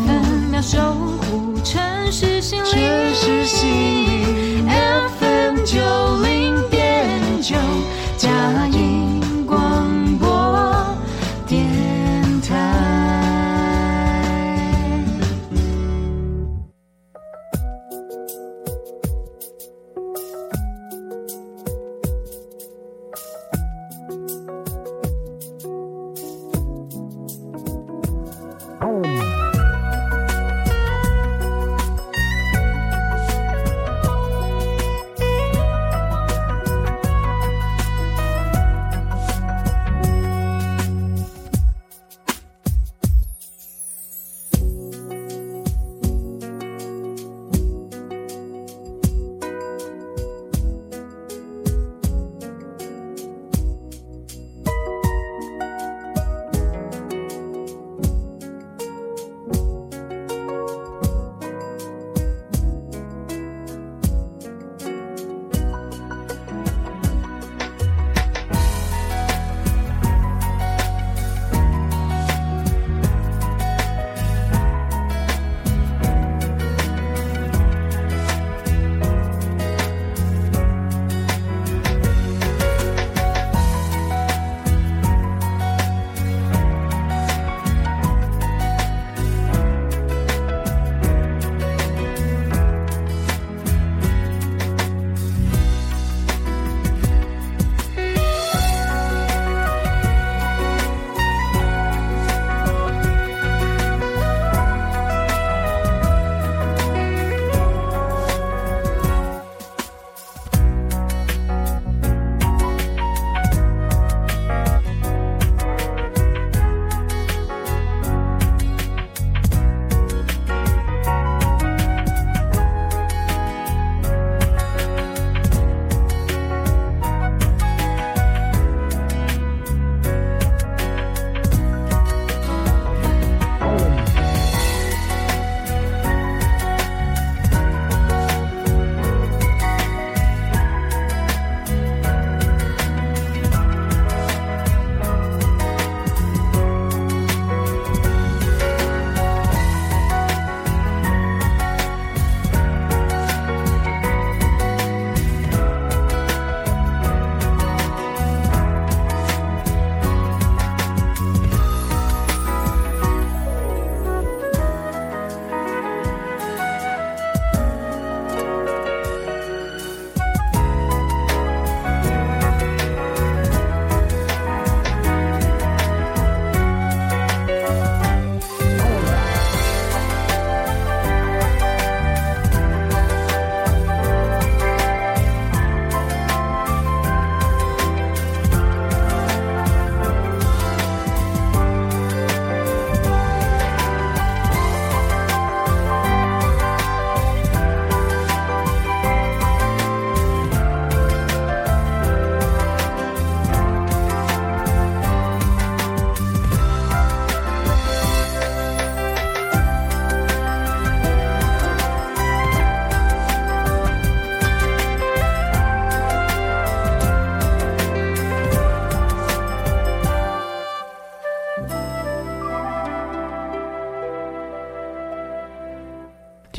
[0.07, 1.80] 分秒守护城
[2.12, 2.70] 市心灵。
[2.70, 5.80] 城市心灵 FM 九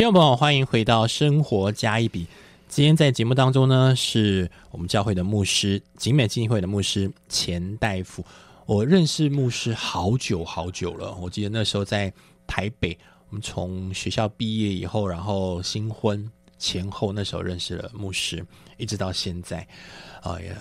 [0.06, 2.26] 听众朋友，欢迎回到《生活加一笔》。
[2.68, 8.24] 今天在节目当中呢，是我们教会的牧师景美基金会的牧师钱大夫。
[8.68, 12.14] 我认识牧师好久好久了，我记得那时候在
[12.46, 12.96] 台北，
[13.30, 18.46] 我们从学校毕业以后，然后新婚前后，那时候认识了牧师，
[18.78, 19.68] 一直到现在，
[20.22, 20.56] 啊也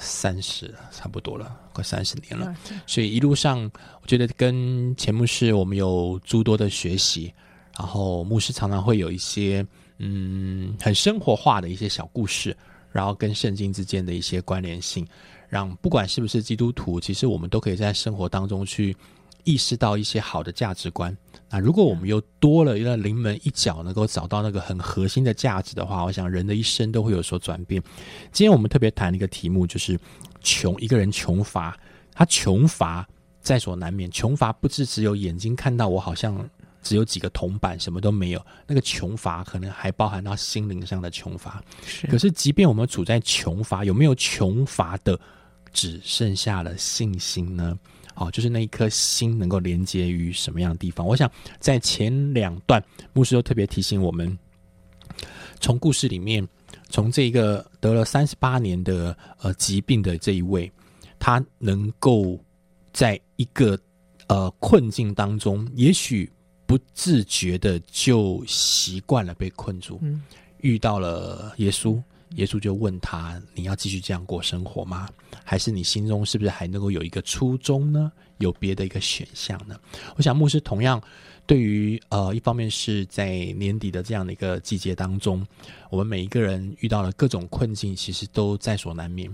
[0.00, 2.56] 三十差不多了，快三十年了。
[2.86, 3.70] 所以一路上，
[4.00, 7.30] 我觉得跟钱牧师我们有诸多的学习。
[7.78, 9.66] 然后牧师常常会有一些
[9.98, 12.56] 嗯很生活化的一些小故事，
[12.90, 15.06] 然后跟圣经之间的一些关联性，
[15.48, 18.96] 让不管是不是基督徒，其实我们都可以在生活当中去
[19.44, 21.14] 意识到一些好的价值观。
[21.50, 27.82] 那如果我们又多了一个临门一脚，能够找到那个很核心的价值的话，我想人的一生都会有所转变。
[28.32, 29.98] 今天我们特别谈一个题目，就是
[30.40, 31.78] 穷一个人穷乏，
[32.12, 33.06] 他穷乏
[33.40, 36.48] 在所难免，穷乏不是只有眼睛看到我好像。
[36.86, 38.46] 只有几个铜板，什么都没有。
[38.64, 41.60] 那个穷乏可能还包含到心灵上的穷乏。
[41.84, 45.18] 是，可是即便我们处在穷乏，有没有穷乏的
[45.72, 47.76] 只剩下了信心呢？
[48.14, 51.04] 哦，就是那一颗心能够连接于什么样的地方？
[51.04, 51.28] 我想
[51.58, 52.80] 在前两段，
[53.12, 54.38] 牧师都特别提醒我们，
[55.58, 56.46] 从故事里面，
[56.88, 60.70] 从这个得了三十八年的呃疾病的这一位，
[61.18, 62.38] 他能够
[62.92, 63.76] 在一个
[64.28, 66.30] 呃困境当中，也许。
[66.66, 70.00] 不自觉的就习惯了被困住，
[70.58, 72.02] 遇到了耶稣，
[72.34, 75.08] 耶稣就问他：“你要继续这样过生活吗？
[75.44, 78.10] 还是你心中是不是还能够有一个初衷呢？
[78.38, 79.78] 有别的一个选项呢？”
[80.16, 81.00] 我想牧师同样
[81.46, 85.46] 对于呃，一方面是在年底的这样的一个季节当中，
[85.88, 89.32] 我们每一个人遇到了各种困境，其实都在所难免。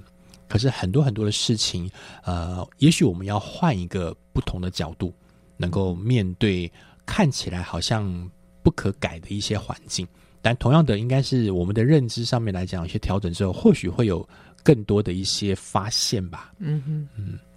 [0.49, 1.91] 可是很多很多的事情，
[2.25, 5.15] 呃，也许我们要换一个不同的角度，
[5.57, 6.71] 能够面对。
[7.13, 8.31] 看起来好像
[8.63, 10.09] 不可改的一些环境，
[10.41, 14.27] 但同样的，应该是我们的认知上面来讲，有些调整之后，或许会有
[14.63, 16.55] 更多的一些发现吧。
[16.59, 17.09] 嗯哼，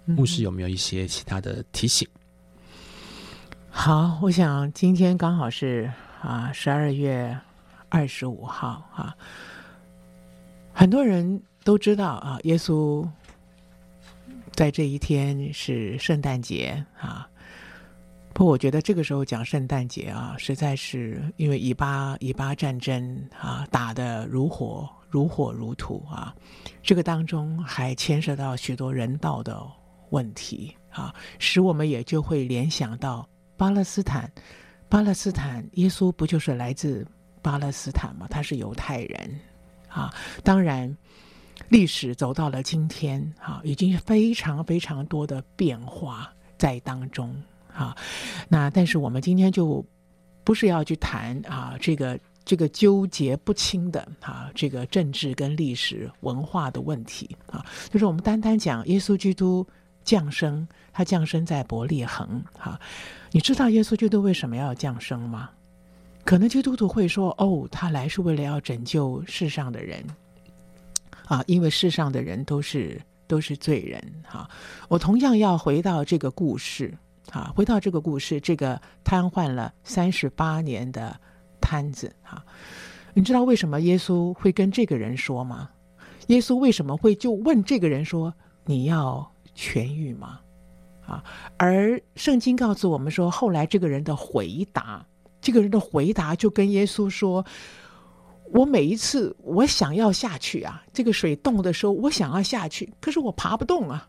[0.04, 2.06] 嗯，牧师有没有一些其他的提醒？
[3.70, 5.90] 好，我想今天刚好是
[6.20, 7.34] 啊十二月
[7.88, 9.16] 二十五号啊，
[10.74, 13.08] 很多人都知道啊，耶稣
[14.52, 17.26] 在这一天是圣诞节啊。
[18.36, 26.36] 不，我觉得这个时候讲圣诞节啊，实在是因为以巴以巴战争啊打得如火如火如荼啊，
[26.82, 29.66] 这个当中还牵涉到许多人道的
[30.10, 33.26] 问题啊，使我们也就会联想到
[33.56, 34.30] 巴勒斯坦，
[34.86, 37.06] 巴勒斯坦耶稣不就是来自
[37.40, 38.26] 巴勒斯坦吗？
[38.28, 39.40] 他是犹太人
[39.88, 40.12] 啊，
[40.44, 40.94] 当然
[41.70, 47.34] 历史走到了今天啊，已经非常非常多的变化在当中。
[47.76, 47.94] 啊，
[48.48, 49.84] 那但是我们今天就
[50.42, 59.66] 不是要去谈啊这个这个纠结不清的啊这个政治跟历史文化的问题啊，就是我们单单讲耶稣基督
[60.04, 62.80] 降生，他降生在伯利恒哈，
[63.30, 65.50] 你知道耶稣基督为什么要降生吗？
[66.24, 70.02] 可能基督徒会说哦，他来是为了要拯救世上的人
[71.26, 74.48] 啊，因为世上的人都是都是罪人哈。
[74.88, 76.96] 我同样要回到这个故事。
[77.32, 81.18] 啊，回到这个故事，这个瘫痪了三十八年的
[81.60, 82.44] 瘫子，哈，
[83.14, 85.68] 你知道为什么耶稣会跟这个人说吗？
[86.28, 88.32] 耶稣为什么会就问这个人说
[88.64, 90.40] ：“你要痊愈吗？”
[91.06, 91.22] 啊，
[91.56, 95.06] 而圣经告诉我们说，后来这个人的回答，
[95.40, 97.44] 这个人的回答就跟耶稣说
[98.52, 104.08] ：“我每一次我想要下去啊，这个水动的时候，我想要下去，可是我爬不动啊，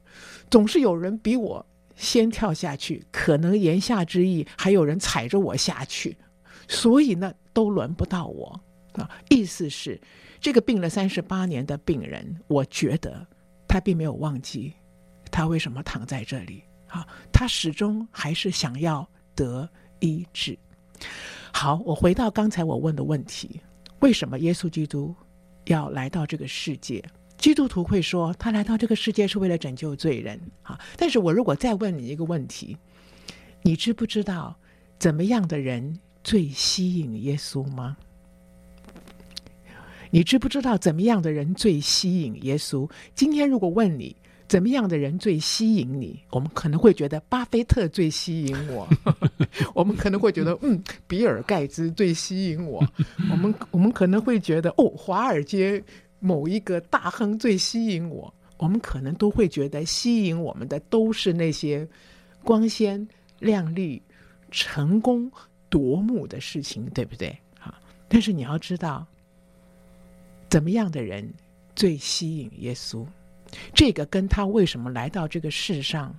[0.49, 1.65] 总是有人比我。”
[1.97, 6.15] 先跳下去，可能言下之意还有人踩着我下去，
[6.69, 8.61] 所以呢，都轮不到我
[8.93, 9.09] 啊。
[9.29, 9.99] 意思是，
[10.39, 13.27] 这个病了三十八年的病人，我觉得
[13.67, 14.71] 他并没有忘记
[15.31, 19.67] 他为什么躺在这里啊，他始终还是想要得
[19.99, 20.57] 医治。
[21.51, 23.59] 好，我回到刚才我问的问题：
[24.01, 25.15] 为什么耶稣基督
[25.65, 27.03] 要来到这个世界？
[27.37, 30.79] 基督徒会说，他来到这个世界是为了拯救罪人啊！
[30.97, 32.75] 但是我如果再问你一个问题，
[33.61, 34.55] 你知不知道
[34.97, 37.95] 怎么样的人最吸引耶稣吗？
[40.09, 42.89] 你知不知道怎么样的人最吸引耶稣？
[43.13, 44.15] 今天如果问你
[44.47, 48.87] 怎么样的人最吸引你，我们可能会觉得巴菲特最吸引我，
[49.75, 52.83] 我们可能会觉得嗯，比尔盖茨最吸引我，
[53.29, 55.83] 我们我们可能会觉得哦，华尔街。
[56.19, 61.87] 某一个大亨最吸引我，我们可能都会觉得吸引我们的都是那些
[62.43, 63.07] 光鲜
[63.39, 64.01] 亮丽、
[64.49, 65.31] 成功
[65.69, 67.29] 夺目的事情，对不对？
[67.59, 69.05] 啊，但是你要知道，
[70.49, 71.31] 怎么样的人
[71.75, 73.05] 最吸引耶稣？
[73.73, 76.13] 这个跟他为什么来到这个世上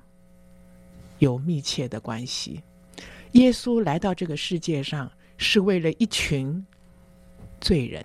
[1.18, 2.62] 有密切的关系。
[3.32, 6.64] 耶稣来到这个世界上是为了一群
[7.60, 8.04] 罪人。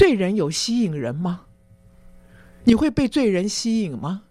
[0.00, 1.42] 罪人有吸引人吗？
[2.64, 4.22] 你会被罪人吸引吗？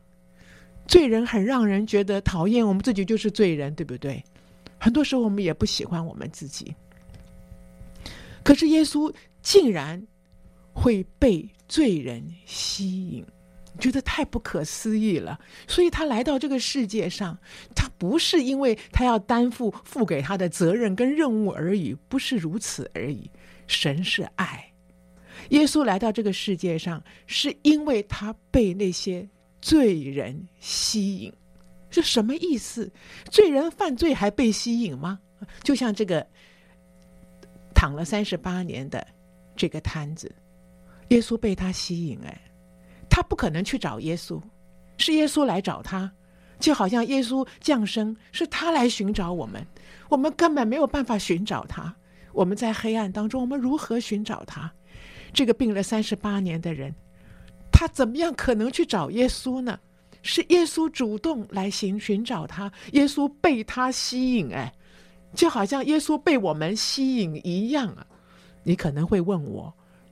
[0.87, 4.23] 罪人很让人觉得讨厌，我们自己就是罪人，对不对？
[4.79, 6.73] 很多时候我们也不喜欢我们自己。
[8.43, 9.13] 可是耶稣
[9.43, 10.01] 竟然
[10.73, 13.23] 会被罪人吸引，
[13.79, 15.39] 觉得太不可思议了。
[15.67, 17.37] 所以他来到这个世界上，
[17.75, 23.29] 他不是因为他要担负付给他的责任跟任务而已，不是如此而已。
[23.67, 24.68] 神是爱，
[25.49, 29.27] 耶稣来到这个世界上，是因为他被那些
[29.61, 31.33] 罪人吸引。
[31.89, 32.91] 是什么意思？
[33.31, 35.19] 罪人犯罪还被吸引吗？
[35.63, 36.25] 就像这个。
[37.71, 39.07] 躺了三十八年的
[39.55, 40.29] 这个摊子，
[41.09, 42.41] 耶稣被他吸引，哎，
[43.09, 44.41] 他不可能去找耶稣，
[44.97, 46.11] 是耶稣来找他，
[46.59, 49.65] 就好像耶稣降生是他来寻找我们，
[50.09, 51.95] 我们根本没有办法寻找他。
[52.33, 54.69] 我们在黑暗当中，我们如何寻找他？
[55.33, 56.93] 这个病了三十八年的人，
[57.71, 59.79] 他怎么样可能去找耶稣呢？
[60.21, 64.73] 是耶稣主动来寻寻找他，耶稣被他吸引，哎。
[65.35, 68.03] 就好像耶稣被我们吸引一样啊！
[68.63, 69.71] 你可能会问我，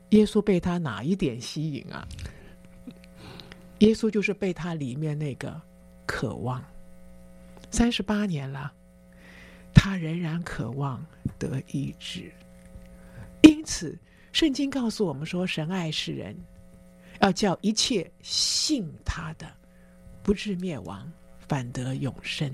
[0.09, 2.07] 耶稣被他哪一点吸引啊？
[3.79, 5.59] 耶稣就是被他里面那个
[6.05, 6.63] 渴望。
[7.71, 8.71] 三十八年了，
[9.73, 11.03] 他仍然渴望
[11.39, 12.31] 得医治。
[13.41, 13.97] 因此，
[14.31, 16.35] 圣经告诉我们说：“神爱世人，
[17.21, 19.47] 要叫一切信他的，
[20.21, 21.11] 不至灭亡，
[21.47, 22.51] 反得永生。”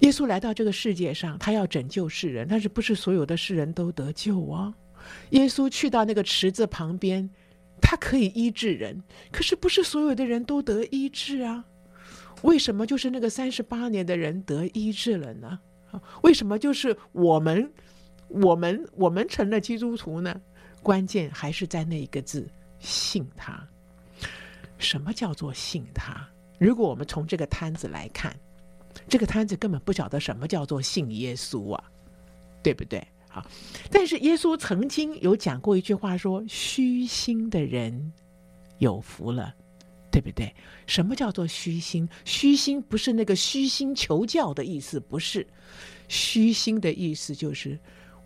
[0.00, 4.74] 耶稣来到这个世界上，他要拯救世人，但是不是所有的世人都得救啊？
[5.30, 7.28] 耶稣去到那个池子旁边，
[7.80, 9.00] 他可以医治人，
[9.30, 11.64] 可是不是所有的人都得医治啊？
[12.42, 15.58] 为什么就是那个三十八年的人得医治了呢？
[16.22, 17.72] 为什么就是我们，
[18.28, 20.38] 我们，我们成了基督徒呢？
[20.84, 23.66] 关键还是在那一个字——信他。
[24.78, 26.24] 什么叫做信他？
[26.58, 28.32] 如果我们从这个摊子来看。
[29.08, 31.82] 这个摊子根本不晓得什么叫做信耶稣啊，
[32.62, 33.04] 对不对？
[33.28, 33.44] 啊，
[33.90, 38.12] 但是耶稣曾经有讲过一句话，说虚心的人
[38.78, 39.52] 有福了，
[40.12, 40.54] 对不对？
[40.86, 42.08] 什么叫做虚心？
[42.24, 45.44] 虚心不是那个虚心求教的意思，不是。
[46.06, 47.76] 虚心的意思就是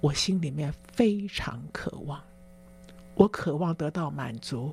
[0.02, 2.22] 我心里面非常渴望，
[3.18, 4.72] 我渴望得到满足，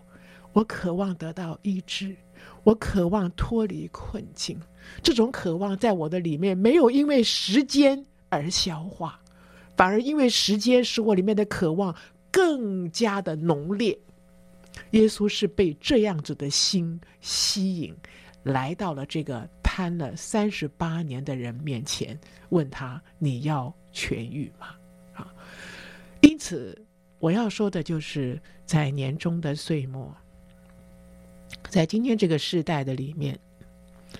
[0.53, 2.15] 我渴望得到医治。
[2.63, 4.59] 我渴望脱离困境，
[5.01, 9.19] 这种渴望在我的里面没有因为时间而消化，
[9.75, 11.95] 反而因为时间使我里面的渴望
[12.29, 13.97] 更加的浓烈。
[14.91, 17.95] 耶稣是被这样子的心吸引，
[18.43, 22.19] 来到了这个瘫了三十八年的人面前，
[22.49, 24.75] 问他：“你要痊愈吗？”
[25.15, 25.33] 啊，
[26.21, 26.84] 因此
[27.25, 30.15] 我要说的就是在年终的岁末。
[31.71, 33.39] 在今天这个时代的里面，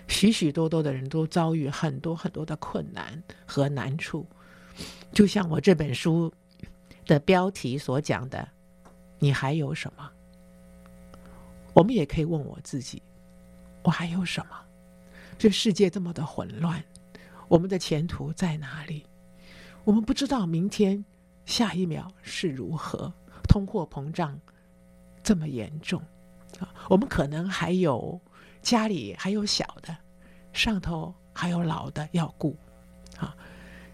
[0.08, 4.26] 许许多多的人都遭遇很多很多的困难和难处。
[5.12, 6.34] 就像我这本书
[7.06, 8.50] 的标题所讲的，
[9.20, 10.10] 你还有什么？
[11.74, 13.04] 我们也可以问我自己：
[13.84, 14.60] 我还有什么？
[15.38, 16.84] 这世界这么的混乱，
[17.48, 19.06] 我们的前途在哪里？
[19.84, 21.06] 我们不知道明天、
[21.46, 23.14] 下一秒是如何。
[23.48, 24.38] 通货膨胀
[25.24, 26.02] 这么严重。
[26.60, 28.20] 啊，我们可能还有
[28.62, 29.96] 家里还有小的，
[30.52, 32.58] 上头还有老的要顾，
[33.18, 33.36] 啊，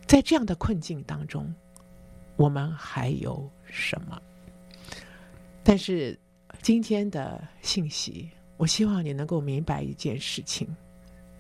[0.07, 1.53] 在这样的困境当中，
[2.37, 4.19] 我们还有什么？
[5.63, 6.17] 但是
[6.61, 10.67] 今天的信息，我希望你能够明白一件事情，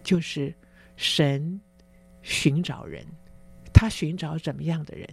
[0.03, 0.53] 就是
[0.95, 1.59] 神
[2.21, 3.05] 寻找人，
[3.73, 5.07] 他寻找怎么样的人？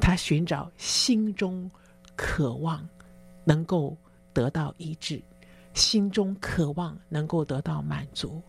[0.00, 1.70] 他寻找心中
[2.16, 2.86] 渴望
[3.44, 3.96] 能够
[4.32, 5.22] 得到医治。
[5.74, 8.42] 心中渴望能够得到满足，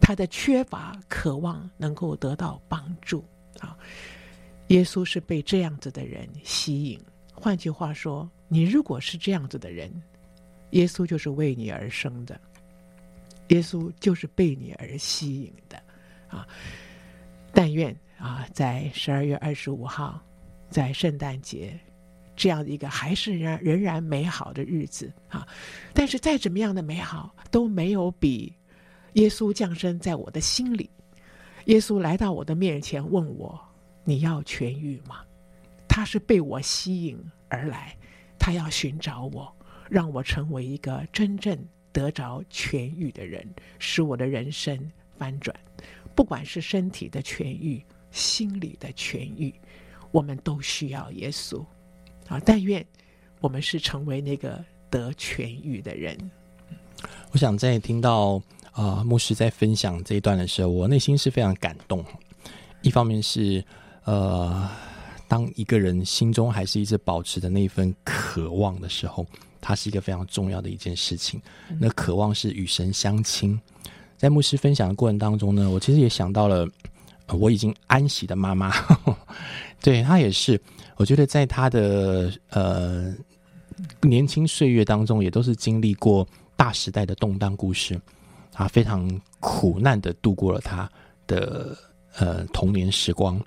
[0.00, 3.24] 他的缺乏渴望能够得到帮助
[3.58, 3.76] 啊！
[4.68, 7.00] 耶稣是被这样子的人吸引。
[7.34, 9.90] 换句话说，你如果是这样子的人，
[10.70, 12.40] 耶稣就是为你而生的，
[13.48, 15.82] 耶稣就是被你而吸引的
[16.28, 16.46] 啊！
[17.52, 20.22] 但愿啊，在十二月二十五号，
[20.70, 21.78] 在圣诞节。
[22.36, 25.46] 这样的一个还是仍仍然美好的日子啊！
[25.92, 28.50] 但是再怎么样的美好都没有比
[29.12, 30.88] 耶稣降生在我的心里，
[31.66, 33.60] 耶稣来到我的面前问我
[34.04, 35.20] ：“你要痊愈吗？”
[35.86, 37.94] 他他是被我吸引而来，
[38.38, 39.54] 他要寻找我，
[39.90, 41.58] 让我成为一个真正
[41.92, 43.46] 得着痊愈的人，
[43.78, 45.54] 使我的人生翻转。
[46.14, 49.54] 不管是身体的痊愈、心理的痊愈，
[50.12, 51.64] 我们都需要耶稣
[52.28, 52.40] 啊！
[52.44, 52.84] 但愿
[53.40, 56.18] 我们是成为那个得痊愈的人。
[57.32, 58.42] 我想在听到
[58.72, 62.04] 啊牧师在分享这一段的时候，我内心是非常感动。
[62.82, 63.64] 一方面是
[64.04, 64.68] 呃，
[65.28, 69.26] 当一个人心中还是一直保持着那份渴望的时候，
[69.60, 71.40] 它是一个非常重要的一件事情。
[71.78, 73.60] 那渴望是与神相亲。
[74.16, 76.66] 在牧师分享的过程当中呢，我其实也想到了
[77.36, 78.72] 我已经安息的妈妈，
[79.80, 80.60] 对她也是。
[80.96, 83.14] 我觉得在她的呃
[84.02, 86.26] 年轻岁月当中，也都是经历过
[86.56, 87.98] 大时代的动荡故事，
[88.52, 89.08] 她非常
[89.40, 90.90] 苦难的度过了她
[91.26, 91.76] 的
[92.16, 93.40] 呃童年时光。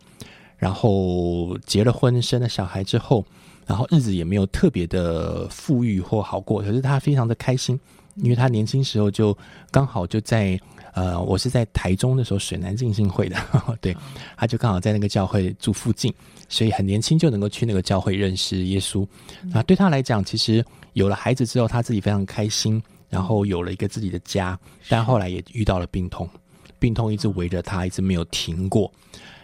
[0.58, 3.26] 然后结了婚，生了小孩之后，
[3.66, 7.78] 然后日子也没有特别的富裕或好过，可是她非常的开心。
[8.16, 9.38] 因为她年轻时候就
[9.72, 10.58] 刚好就在
[10.94, 13.36] 呃，我是在台中的时候水南进信会的，
[13.82, 13.96] 对，
[14.38, 16.14] 他就刚好在那个教会住附近，
[16.48, 19.06] 所以很年轻就能够去那个教会认识耶稣。
[19.52, 20.64] 那对他来讲，其实
[20.94, 24.58] 有了孩子之后，他自己非常开心，然后有了一个自己的家。
[24.88, 26.30] 但后来也遇到了病痛，
[26.78, 28.92] 病痛一直围着他，一直没有停过。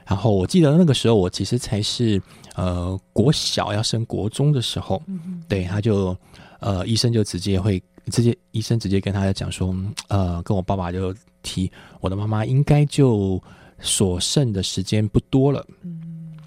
[0.06, 2.22] 然后我记得那个时候，我其实才是
[2.56, 5.02] 呃国小要升国中的时候，
[5.47, 6.16] 对，他就
[6.60, 7.82] 呃医生就直接会。
[8.10, 9.76] 直接医生直接跟他讲说，
[10.07, 13.41] 呃，跟我爸爸就提，我的妈妈应该就
[13.80, 15.66] 所剩的时间不多了。
[15.84, 16.38] 嗯，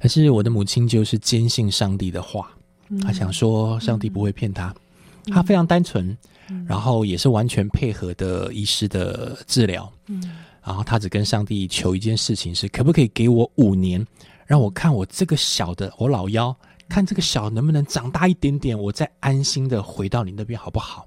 [0.00, 2.50] 可是我的母亲就是坚信上帝的话，
[3.02, 4.74] 他想说上帝不会骗他，
[5.26, 6.16] 他非常单纯，
[6.66, 9.90] 然后也是完全配合的医师的治疗。
[10.08, 10.22] 嗯，
[10.64, 14.04] 然后她只跟上帝求一件事情，是可不可以给我五年，
[14.46, 16.54] 让我看我这个小的我老幺。
[16.92, 21.06] 看这个小能不能长大一点点，我再安心的回到你那边好不好？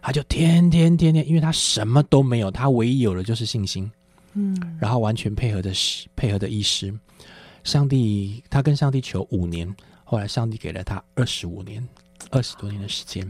[0.00, 3.88] 他就天天天天，因为他什么都没有，他唯一有的就是信心，
[4.32, 5.72] 嗯，然后完全配合的
[6.16, 6.92] 配合的医师，
[7.62, 11.86] 上帝他跟上帝求五年，后来上帝给了他二十五年，
[12.30, 13.24] 二十多年的时间，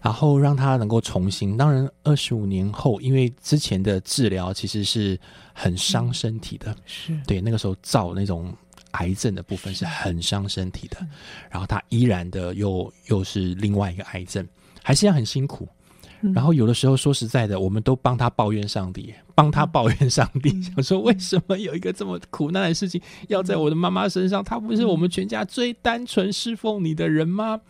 [0.00, 1.56] 然后让他能够重新。
[1.56, 5.16] 当然，二十五年后，因为之前的治疗其实是
[5.54, 8.52] 很伤身体的，是对那个时候造那种。
[8.92, 10.98] 癌症的部分是很伤身体的，
[11.50, 14.46] 然后他依然的又又是另外一个癌症，
[14.82, 15.68] 还是要很辛苦。
[16.32, 24.44] 然后有的时候说实在的，我们都帮他抱怨上帝，帮他抱怨上帝，想说为什么有一个这么苦难的事情要在我的妈妈身上？
[24.44, 27.60] 她不是我们全家最单纯侍奉你的人吗？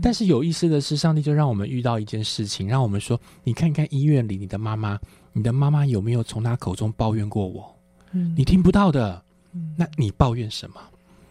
[0.00, 4.98] 但是有意思的是，上帝就让我们遇到一件事情，让我们说：你看看医院里你的妈妈，
[5.34, 7.76] 你的妈妈有没有从她口中抱怨过我？
[8.34, 9.22] 你听不到的。
[9.76, 10.80] 那你抱怨什么？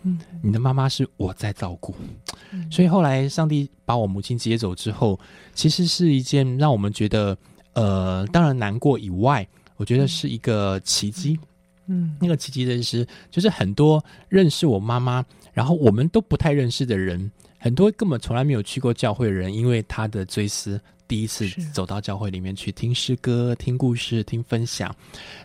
[0.03, 1.93] 嗯，你的妈妈是我在照顾，
[2.71, 5.19] 所以后来上帝把我母亲接走之后，
[5.53, 7.37] 其实是一件让我们觉得，
[7.73, 9.45] 呃，当然难过以外，
[9.75, 11.37] 我觉得是一个奇迹。
[11.87, 20.79] 嗯，那个奇迹的是，就是很多认识我妈妈，然后我们都不太认识的人，很多根本从来没有去过教会的人，因为他的追思。
[21.09, 24.95] 第一次走到教会里面去听诗歌、听故事、听分享。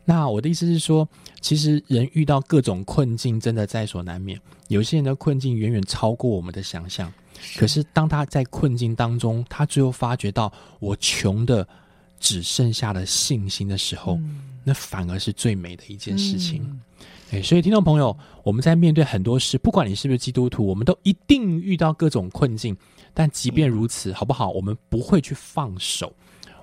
[0.04, 1.08] 那我的意思是说，
[1.40, 4.38] 其实人遇到各种困境，真的在所难免。
[4.68, 7.10] 有些人的困境远远超过我们的想象。
[7.56, 11.66] 可是当他在困境当中，他最后发觉到我穷的
[12.20, 14.20] 只剩下了信心的时候，
[14.64, 16.80] 那反而是最美的一件事情。
[17.30, 22.76] 哎，所以听众朋友，我们在面对很多事，不管你是不是基督徒，我们都一定遇到各种困境。
[23.14, 24.50] 但即便如此，好不好？
[24.50, 26.12] 我们不会去放手，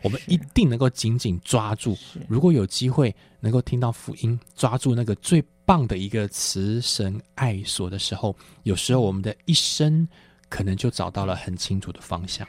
[0.03, 1.97] 我们一定能够紧紧抓住。
[2.27, 10.05] 如果有机会能够听到福音，抓住那个最棒的一个慈神爱所的时候，有时候我们的一生
[10.49, 12.45] 可能就找到了很清楚的方向。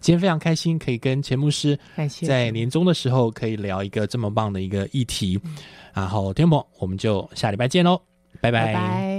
[0.00, 1.78] 今天非常开心，可以跟钱牧师
[2.26, 5.40] 在年终的时候可以聊一个这么棒的一个议题。
[5.94, 7.98] 然后天博，我们就下礼拜见喽，
[8.42, 9.15] 拜拜。